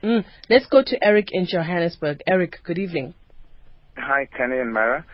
Mm. 0.03 0.25
Let's 0.49 0.67
go 0.67 0.83
to 0.85 1.03
Eric 1.03 1.29
in 1.31 1.47
Johannesburg. 1.47 2.21
Eric, 2.27 2.59
good 2.63 2.77
evening. 2.77 3.15
Hi, 3.97 4.27
Kenny 4.37 4.59
and 4.59 4.71
Mara. 4.71 5.05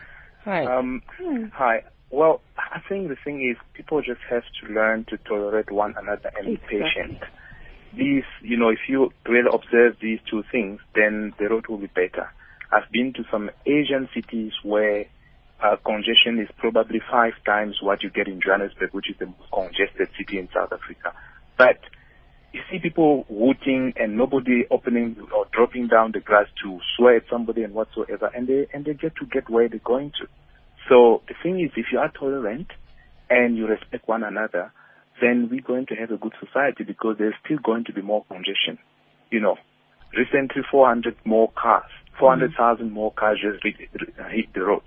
Hi. 0.44 0.66
Um, 0.66 1.02
Hi. 1.54 1.84
Well, 2.10 2.42
I 2.58 2.80
think 2.90 3.08
the 3.08 3.16
thing 3.24 3.50
is 3.50 3.58
people 3.74 4.02
just 4.02 4.20
have 4.30 4.44
to 4.62 4.74
learn 4.74 5.06
to 5.06 5.18
tolerate 5.18 5.72
one 5.72 5.96
another 5.98 6.32
and 6.38 6.46
be 6.46 6.54
exactly. 6.54 6.80
patient. 6.80 7.24
These, 7.98 8.24
you 8.42 8.58
know, 8.58 8.70
if 8.70 8.80
you 8.90 9.12
really 9.28 9.50
observe 9.52 9.96
these 10.02 10.20
two 10.30 10.44
things, 10.52 10.82
then 10.96 11.34
the 11.40 11.48
road 11.48 11.68
will 11.68 11.78
be 11.78 11.88
better. 11.88 12.30
I've 12.72 12.92
been 12.92 13.14
to 13.14 13.24
some 13.32 13.52
Asian 13.66 14.10
cities 14.14 14.52
where 14.64 15.06
uh, 15.64 15.78
congestion 15.86 16.40
is 16.40 16.50
probably 16.58 17.02
five 17.10 17.34
times 17.46 17.78
what 17.82 18.04
you 18.04 18.10
get 18.10 18.28
in 18.28 18.42
Johannesburg, 18.46 18.94
which 18.94 19.10
is 19.10 19.16
the 19.18 19.28
most 19.28 19.50
congested 19.52 20.10
city 20.18 20.38
in 20.38 20.50
South 20.54 20.74
Africa. 20.74 21.14
But 21.58 21.80
you 22.52 22.60
see 22.70 22.80
people 22.80 23.26
hooting 23.30 23.94
and 23.96 24.18
nobody 24.18 24.66
opening 24.70 25.16
or 25.34 25.48
dropping 25.54 25.88
down 25.88 26.12
the 26.12 26.20
glass 26.20 26.48
to 26.64 26.80
swear 26.98 27.18
at 27.18 27.24
somebody 27.32 27.64
and 27.64 27.74
whatsoever, 27.74 28.30
and 28.36 28.48
they 28.48 28.68
and 28.74 28.84
they 28.84 28.94
get 28.94 29.16
to 29.16 29.26
get 29.26 29.50
where 29.50 29.70
they're 29.70 29.80
going 29.80 30.12
to. 30.22 30.28
So 30.90 31.22
the 31.30 31.36
thing 31.42 31.62
is, 31.62 31.72
if 31.78 31.88
you 31.94 32.00
are 32.00 32.12
tolerant 32.12 32.68
and 33.30 33.56
you 33.56 33.66
respect 33.66 34.08
one 34.08 34.24
another, 34.24 34.74
then 35.22 35.48
we're 35.50 35.62
going 35.62 35.86
to 35.88 35.96
have 35.96 36.12
a 36.12 36.18
good 36.18 36.34
society 36.46 36.84
because 36.84 37.16
there's 37.18 37.36
still 37.46 37.60
going 37.64 37.86
to 37.86 37.94
be 37.94 38.02
more 38.02 38.26
congestion. 38.26 38.78
You 39.32 39.40
know, 39.40 39.56
recently 40.16 40.62
400 40.70 41.16
more 41.24 41.52
cars, 41.56 41.90
400,000 42.20 42.86
mm-hmm. 42.86 42.94
more 42.94 43.14
cars 43.14 43.40
just 43.42 43.64
hit 43.64 44.54
the 44.54 44.62
road 44.62 44.84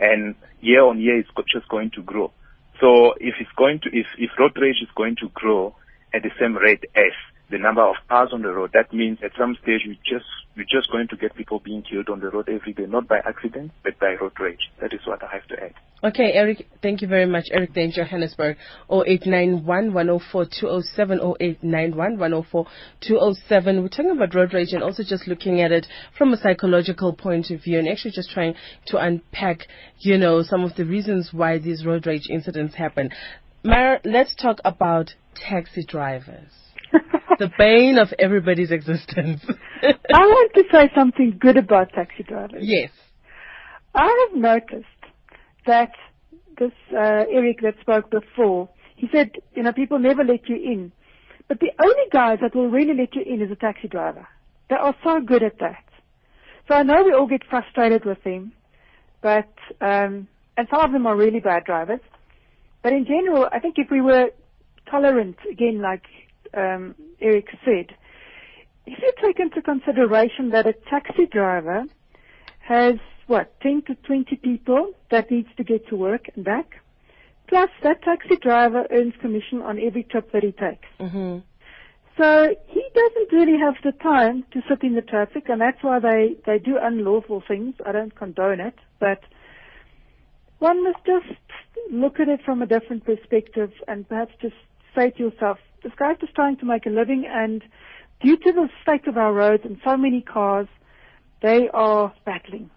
and 0.00 0.34
year 0.60 0.84
on 0.84 1.00
year 1.00 1.18
it's 1.18 1.30
just 1.52 1.68
going 1.68 1.90
to 1.94 2.02
grow. 2.02 2.32
So 2.80 3.14
if 3.18 3.34
it's 3.40 3.50
going 3.56 3.80
to, 3.80 3.88
if, 3.92 4.06
if 4.18 4.30
road 4.38 4.52
rage 4.56 4.82
is 4.82 4.88
going 4.96 5.16
to 5.16 5.28
grow 5.34 5.74
at 6.14 6.22
the 6.22 6.30
same 6.40 6.56
rate 6.56 6.84
as 6.94 7.12
the 7.50 7.58
number 7.58 7.82
of 7.82 7.96
cars 8.08 8.30
on 8.32 8.42
the 8.42 8.52
road, 8.52 8.70
that 8.74 8.92
means 8.92 9.18
at 9.24 9.32
some 9.38 9.56
stage 9.62 9.82
we 9.86 9.98
just, 10.04 10.26
we're 10.56 10.64
just 10.64 10.90
going 10.90 11.08
to 11.08 11.16
get 11.16 11.34
people 11.34 11.60
being 11.60 11.82
killed 11.82 12.08
on 12.08 12.20
the 12.20 12.30
road 12.30 12.48
every 12.48 12.72
day, 12.72 12.84
not 12.86 13.08
by 13.08 13.18
accident, 13.18 13.72
but 13.82 13.98
by 13.98 14.14
road 14.20 14.32
rage. 14.38 14.70
That 14.80 14.92
is 14.92 15.00
what 15.06 15.22
I 15.22 15.32
have 15.32 15.46
to 15.48 15.62
add. 15.62 15.74
Okay, 16.04 16.32
Eric, 16.34 16.66
thank 16.80 17.02
you 17.02 17.08
very 17.08 17.26
much. 17.26 17.46
Eric 17.50 17.76
in 17.76 17.90
Johannesburg, 17.90 18.56
0891 18.90 19.92
104 19.92 20.44
207, 20.44 21.18
0891 21.18 22.18
104 22.18 22.66
207. 23.00 23.82
We're 23.82 23.88
talking 23.88 24.10
about 24.10 24.34
road 24.34 24.54
rage 24.54 24.72
and 24.72 24.82
also 24.82 25.02
just 25.02 25.26
looking 25.26 25.60
at 25.60 25.72
it 25.72 25.86
from 26.16 26.32
a 26.32 26.36
psychological 26.36 27.12
point 27.12 27.50
of 27.50 27.62
view 27.64 27.78
and 27.78 27.88
actually 27.88 28.12
just 28.12 28.30
trying 28.30 28.54
to 28.86 28.98
unpack, 28.98 29.66
you 29.98 30.18
know, 30.18 30.42
some 30.42 30.62
of 30.62 30.76
the 30.76 30.84
reasons 30.84 31.30
why 31.32 31.58
these 31.58 31.84
road 31.84 32.06
rage 32.06 32.28
incidents 32.30 32.76
happen. 32.76 33.10
Mara, 33.64 34.00
let's 34.04 34.36
talk 34.36 34.58
about 34.64 35.14
taxi 35.34 35.84
drivers. 35.84 36.52
The 37.38 37.50
bane 37.58 37.98
of 37.98 38.08
everybody's 38.18 38.70
existence. 38.70 39.40
I 39.82 39.92
want 40.18 40.52
to 40.54 40.64
say 40.72 40.90
something 40.94 41.38
good 41.40 41.56
about 41.56 41.92
taxi 41.92 42.22
drivers. 42.22 42.62
Yes. 42.62 42.90
I 43.94 44.26
have 44.28 44.40
noticed 44.40 44.86
that 45.66 45.92
this 46.58 46.72
uh, 46.92 47.24
Eric 47.30 47.60
that 47.62 47.74
spoke 47.80 48.10
before, 48.10 48.68
he 48.96 49.08
said, 49.12 49.30
you 49.54 49.62
know, 49.62 49.72
people 49.72 49.98
never 49.98 50.24
let 50.24 50.48
you 50.48 50.56
in. 50.56 50.92
But 51.48 51.60
the 51.60 51.70
only 51.80 52.04
guys 52.12 52.38
that 52.42 52.54
will 52.54 52.68
really 52.68 52.94
let 52.94 53.14
you 53.14 53.22
in 53.22 53.40
is 53.40 53.50
a 53.50 53.56
taxi 53.56 53.88
driver. 53.88 54.28
They 54.68 54.76
are 54.76 54.94
so 55.02 55.20
good 55.20 55.42
at 55.42 55.58
that. 55.60 55.84
So 56.68 56.74
I 56.74 56.82
know 56.82 57.02
we 57.02 57.12
all 57.12 57.26
get 57.26 57.42
frustrated 57.48 58.04
with 58.04 58.22
them, 58.24 58.52
but 59.22 59.48
um, 59.80 60.28
and 60.56 60.68
some 60.70 60.80
of 60.80 60.92
them 60.92 61.06
are 61.06 61.16
really 61.16 61.40
bad 61.40 61.64
drivers. 61.64 62.00
But 62.82 62.92
in 62.92 63.06
general, 63.06 63.48
I 63.50 63.58
think 63.60 63.76
if 63.78 63.90
we 63.90 64.02
were 64.02 64.30
tolerant, 64.90 65.36
again, 65.50 65.80
like 65.80 66.04
um, 66.54 66.94
Eric 67.20 67.48
said, 67.64 67.94
if 68.86 68.98
you 69.02 69.12
take 69.22 69.38
into 69.38 69.60
consideration 69.60 70.50
that 70.50 70.66
a 70.66 70.72
taxi 70.72 71.26
driver 71.26 71.84
has 72.60 72.94
what 73.26 73.60
10 73.60 73.82
to 73.86 73.94
20 73.94 74.36
people 74.36 74.92
that 75.10 75.30
needs 75.30 75.48
to 75.56 75.64
get 75.64 75.86
to 75.88 75.96
work 75.96 76.30
and 76.34 76.44
back, 76.44 76.80
plus 77.48 77.70
that 77.82 78.02
taxi 78.02 78.36
driver 78.36 78.86
earns 78.90 79.14
commission 79.20 79.60
on 79.60 79.78
every 79.78 80.04
trip 80.04 80.32
that 80.32 80.42
he 80.42 80.52
takes. 80.52 80.88
Mm-hmm. 80.98 81.38
So 82.16 82.56
he 82.66 82.84
doesn't 82.94 83.32
really 83.32 83.58
have 83.58 83.74
the 83.84 83.92
time 83.92 84.44
to 84.52 84.60
sit 84.68 84.82
in 84.82 84.94
the 84.94 85.02
traffic, 85.02 85.48
and 85.48 85.60
that's 85.60 85.82
why 85.82 86.00
they 86.00 86.36
they 86.46 86.58
do 86.58 86.76
unlawful 86.80 87.42
things. 87.46 87.74
I 87.86 87.92
don't 87.92 88.14
condone 88.14 88.58
it, 88.58 88.74
but 88.98 89.20
one 90.58 90.82
must 90.82 91.04
just 91.06 91.40
look 91.92 92.18
at 92.18 92.28
it 92.28 92.40
from 92.44 92.60
a 92.62 92.66
different 92.66 93.04
perspective 93.04 93.70
and 93.86 94.08
perhaps 94.08 94.32
just 94.42 94.56
say 94.96 95.10
to 95.10 95.18
yourself, 95.18 95.58
this 95.82 95.92
guy's 95.98 96.18
just 96.18 96.34
trying 96.34 96.56
to 96.58 96.66
make 96.66 96.86
a 96.86 96.90
living 96.90 97.26
and 97.28 97.62
due 98.20 98.36
to 98.36 98.52
the 98.52 98.68
state 98.82 99.06
of 99.06 99.16
our 99.16 99.32
roads 99.32 99.62
and 99.64 99.78
so 99.84 99.96
many 99.96 100.20
cars, 100.20 100.66
they 101.42 101.68
are 101.72 102.12
battling, 102.24 102.70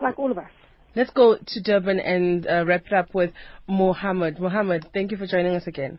like 0.00 0.18
all 0.18 0.30
of 0.30 0.38
us. 0.38 0.50
Let's 0.94 1.10
go 1.10 1.36
to 1.36 1.62
Durban 1.62 2.00
and 2.00 2.46
uh, 2.46 2.64
wrap 2.66 2.86
it 2.86 2.92
up 2.92 3.14
with 3.14 3.32
Mohammed. 3.68 4.40
Mohammed, 4.40 4.88
thank 4.94 5.10
you 5.10 5.16
for 5.16 5.26
joining 5.26 5.54
us 5.54 5.66
again. 5.66 5.98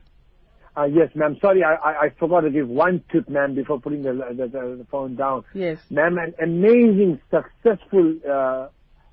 Uh, 0.76 0.86
yes, 0.86 1.10
ma'am. 1.16 1.38
Sorry, 1.42 1.64
I, 1.64 1.74
I, 1.76 1.92
I, 2.06 2.10
forgot 2.20 2.42
to 2.42 2.50
give 2.50 2.68
one 2.68 3.04
tip, 3.12 3.28
ma'am, 3.28 3.56
before 3.56 3.80
putting 3.82 4.04
the, 4.04 4.14
the, 4.14 4.48
the, 4.48 4.76
the 4.78 4.88
phone 4.90 5.16
down. 5.16 5.44
Yes. 5.54 5.78
Ma'am, 5.90 6.18
an 6.18 6.34
amazing, 6.42 7.20
successful 7.30 8.16
uh, 8.30 8.68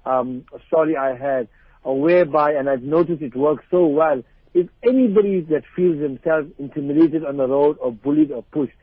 um, 0.08 0.44
story 0.68 0.96
I 0.96 1.16
had, 1.16 1.48
uh, 1.84 1.92
whereby, 1.92 2.52
and 2.52 2.68
I've 2.68 2.82
noticed 2.82 3.22
it 3.22 3.34
works 3.34 3.64
so 3.70 3.86
well, 3.86 4.22
if 4.54 4.68
anybody 4.82 5.40
that 5.42 5.62
feels 5.74 5.98
themselves 5.98 6.50
intimidated 6.58 7.24
on 7.24 7.36
the 7.36 7.46
road 7.46 7.76
or 7.80 7.92
bullied 7.92 8.30
or 8.30 8.42
pushed, 8.42 8.76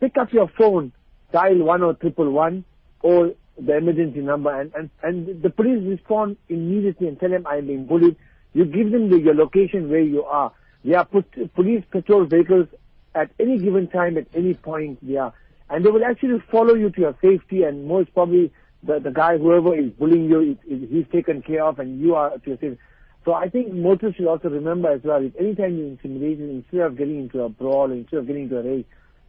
pick 0.00 0.16
up 0.18 0.32
your 0.32 0.48
phone, 0.58 0.92
dial 1.32 1.58
one 1.58 1.82
or 1.82 1.94
triple 1.94 2.30
one 2.30 2.64
or 3.02 3.32
the 3.58 3.76
emergency 3.76 4.20
number 4.20 4.60
and, 4.60 4.72
and, 4.74 4.90
and 5.02 5.42
the 5.42 5.50
police 5.50 5.82
respond 5.86 6.36
immediately 6.48 7.08
and 7.08 7.18
tell 7.18 7.30
them 7.30 7.46
I'm 7.46 7.66
being 7.66 7.86
bullied. 7.86 8.16
You 8.52 8.64
give 8.64 8.90
them 8.90 9.10
the, 9.10 9.18
your 9.18 9.34
location 9.34 9.90
where 9.90 10.00
you 10.00 10.24
are. 10.24 10.52
There 10.84 10.98
are 10.98 11.04
police 11.04 11.84
patrol 11.90 12.26
vehicles 12.26 12.68
at 13.14 13.30
any 13.40 13.58
given 13.58 13.88
time, 13.88 14.18
at 14.18 14.26
any 14.34 14.54
point, 14.54 14.98
yeah. 15.02 15.30
And 15.68 15.84
they 15.84 15.90
will 15.90 16.04
actually 16.04 16.42
follow 16.50 16.74
you 16.74 16.90
to 16.90 17.00
your 17.00 17.16
safety 17.20 17.64
and 17.64 17.86
most 17.86 18.12
probably 18.14 18.52
the, 18.82 19.00
the 19.00 19.10
guy, 19.10 19.38
whoever 19.38 19.76
is 19.76 19.90
bullying 19.90 20.28
you, 20.28 20.56
he's 20.66 21.06
taken 21.10 21.42
care 21.42 21.64
of 21.64 21.78
and 21.78 22.00
you 22.00 22.14
are 22.14 22.30
to 22.30 22.46
your 22.46 22.56
safety. 22.58 22.78
So 23.26 23.34
I 23.34 23.48
think 23.48 23.72
motorists 23.72 24.18
should 24.18 24.28
also 24.28 24.48
remember 24.48 24.88
as 24.88 25.02
well, 25.02 25.20
if 25.20 25.34
anytime 25.36 25.76
you're 25.76 25.88
intimidated, 25.88 26.48
instead 26.48 26.82
of 26.82 26.96
getting 26.96 27.18
into 27.18 27.42
a 27.42 27.48
brawl, 27.48 27.90
instead 27.90 28.20
of 28.20 28.26
getting 28.28 28.44
into 28.44 28.58
a 28.58 28.62
race, 28.62 28.84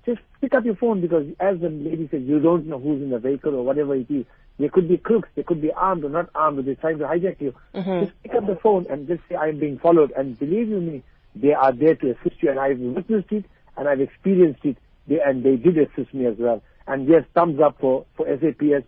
just 0.05 0.19
pick 0.39 0.53
up 0.53 0.65
your 0.65 0.75
phone 0.75 1.01
because 1.01 1.25
as 1.39 1.59
the 1.59 1.69
lady 1.69 2.07
said, 2.11 2.21
you 2.21 2.39
don't 2.39 2.67
know 2.67 2.77
who's 2.77 3.01
in 3.01 3.09
the 3.09 3.17
vehicle 3.17 3.55
or 3.55 3.65
whatever 3.65 3.95
it 3.95 4.09
is. 4.11 4.23
There 4.59 4.69
could 4.69 4.87
be 4.87 4.97
crooks, 4.97 5.29
they 5.35 5.41
could 5.41 5.63
be 5.63 5.71
armed 5.71 6.03
or 6.03 6.09
not 6.09 6.29
armed, 6.35 6.59
or 6.59 6.61
they're 6.61 6.75
trying 6.75 6.99
to 6.99 7.05
hijack 7.05 7.41
you. 7.41 7.55
Mm-hmm. 7.73 8.05
Just 8.05 8.21
pick 8.21 8.35
up 8.35 8.45
the 8.45 8.55
phone 8.55 8.85
and 8.87 9.07
just 9.07 9.21
say, 9.29 9.35
I'm 9.35 9.59
being 9.59 9.79
followed. 9.79 10.11
And 10.15 10.37
believe 10.37 10.69
you 10.69 10.79
me, 10.79 11.03
they 11.35 11.53
are 11.53 11.71
there 11.71 11.95
to 11.95 12.11
assist 12.11 12.43
you. 12.43 12.51
And 12.51 12.59
I've 12.59 12.79
witnessed 12.79 13.31
it 13.31 13.45
and 13.77 13.89
I've 13.89 14.01
experienced 14.01 14.63
it. 14.63 14.77
They, 15.07 15.19
and 15.25 15.43
they 15.43 15.55
did 15.55 15.75
assist 15.75 16.13
me 16.13 16.27
as 16.27 16.35
well. 16.37 16.61
And 16.85 17.07
yes, 17.07 17.23
thumbs 17.33 17.59
up 17.59 17.79
for, 17.79 18.05
for 18.15 18.27
SAPS 18.27 18.85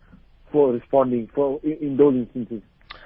for 0.51 0.71
responding 0.71 1.29
for 1.33 1.59
in, 1.63 1.77
in 1.81 1.97
those 1.97 2.13
instances. 2.13 2.61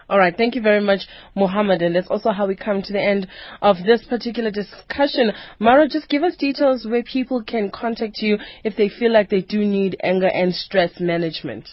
All 0.10 0.20
right, 0.20 0.36
thank 0.36 0.56
you 0.56 0.62
very 0.62 0.82
much, 0.82 1.02
Mohammed. 1.36 1.82
And 1.82 1.96
that's 1.96 2.10
also 2.10 2.32
how 2.32 2.48
we 2.48 2.56
come 2.56 2.82
to 2.82 2.94
the 2.94 3.02
end 3.02 3.28
of 3.62 3.78
this 3.86 4.04
particular 4.06 4.52
discussion. 4.52 5.32
Mara, 5.60 5.88
just 5.88 6.10
give 6.10 6.24
us 6.24 6.36
details 6.36 6.86
where 6.86 7.04
people 7.04 7.42
can 7.44 7.72
contact 7.72 8.18
you 8.20 8.38
if 8.63 8.76
they 8.76 8.89
feel 8.89 9.12
like 9.12 9.30
they 9.30 9.42
do 9.42 9.60
need 9.60 9.96
anger 10.04 10.28
and 10.28 10.54
stress 10.54 11.00
management. 11.00 11.70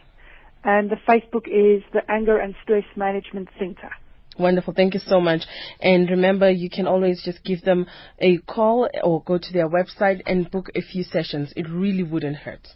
and 0.65 0.91
the 0.91 0.97
Facebook 1.07 1.47
is 1.47 1.85
the 1.93 2.11
Anger 2.11 2.39
and 2.39 2.55
Stress 2.63 2.85
Management 2.97 3.51
Center. 3.59 3.91
Wonderful. 4.39 4.75
Thank 4.75 4.95
you 4.95 5.01
so 5.07 5.21
much. 5.21 5.43
And 5.81 6.11
remember, 6.11 6.51
you 6.51 6.69
can 6.69 6.87
always 6.87 7.23
just 7.25 7.45
give 7.45 7.63
them 7.63 7.87
a 8.19 8.39
call 8.39 8.89
or 9.03 9.23
go 9.23 9.39
to 9.39 9.53
their 9.53 9.69
website 9.69 10.23
and 10.27 10.51
book 10.51 10.71
a 10.75 10.83
few 10.83 11.05
sessions. 11.05 11.53
It 11.57 11.69
really 11.69 12.03
wouldn't 12.03 12.37
hurt. 12.37 12.69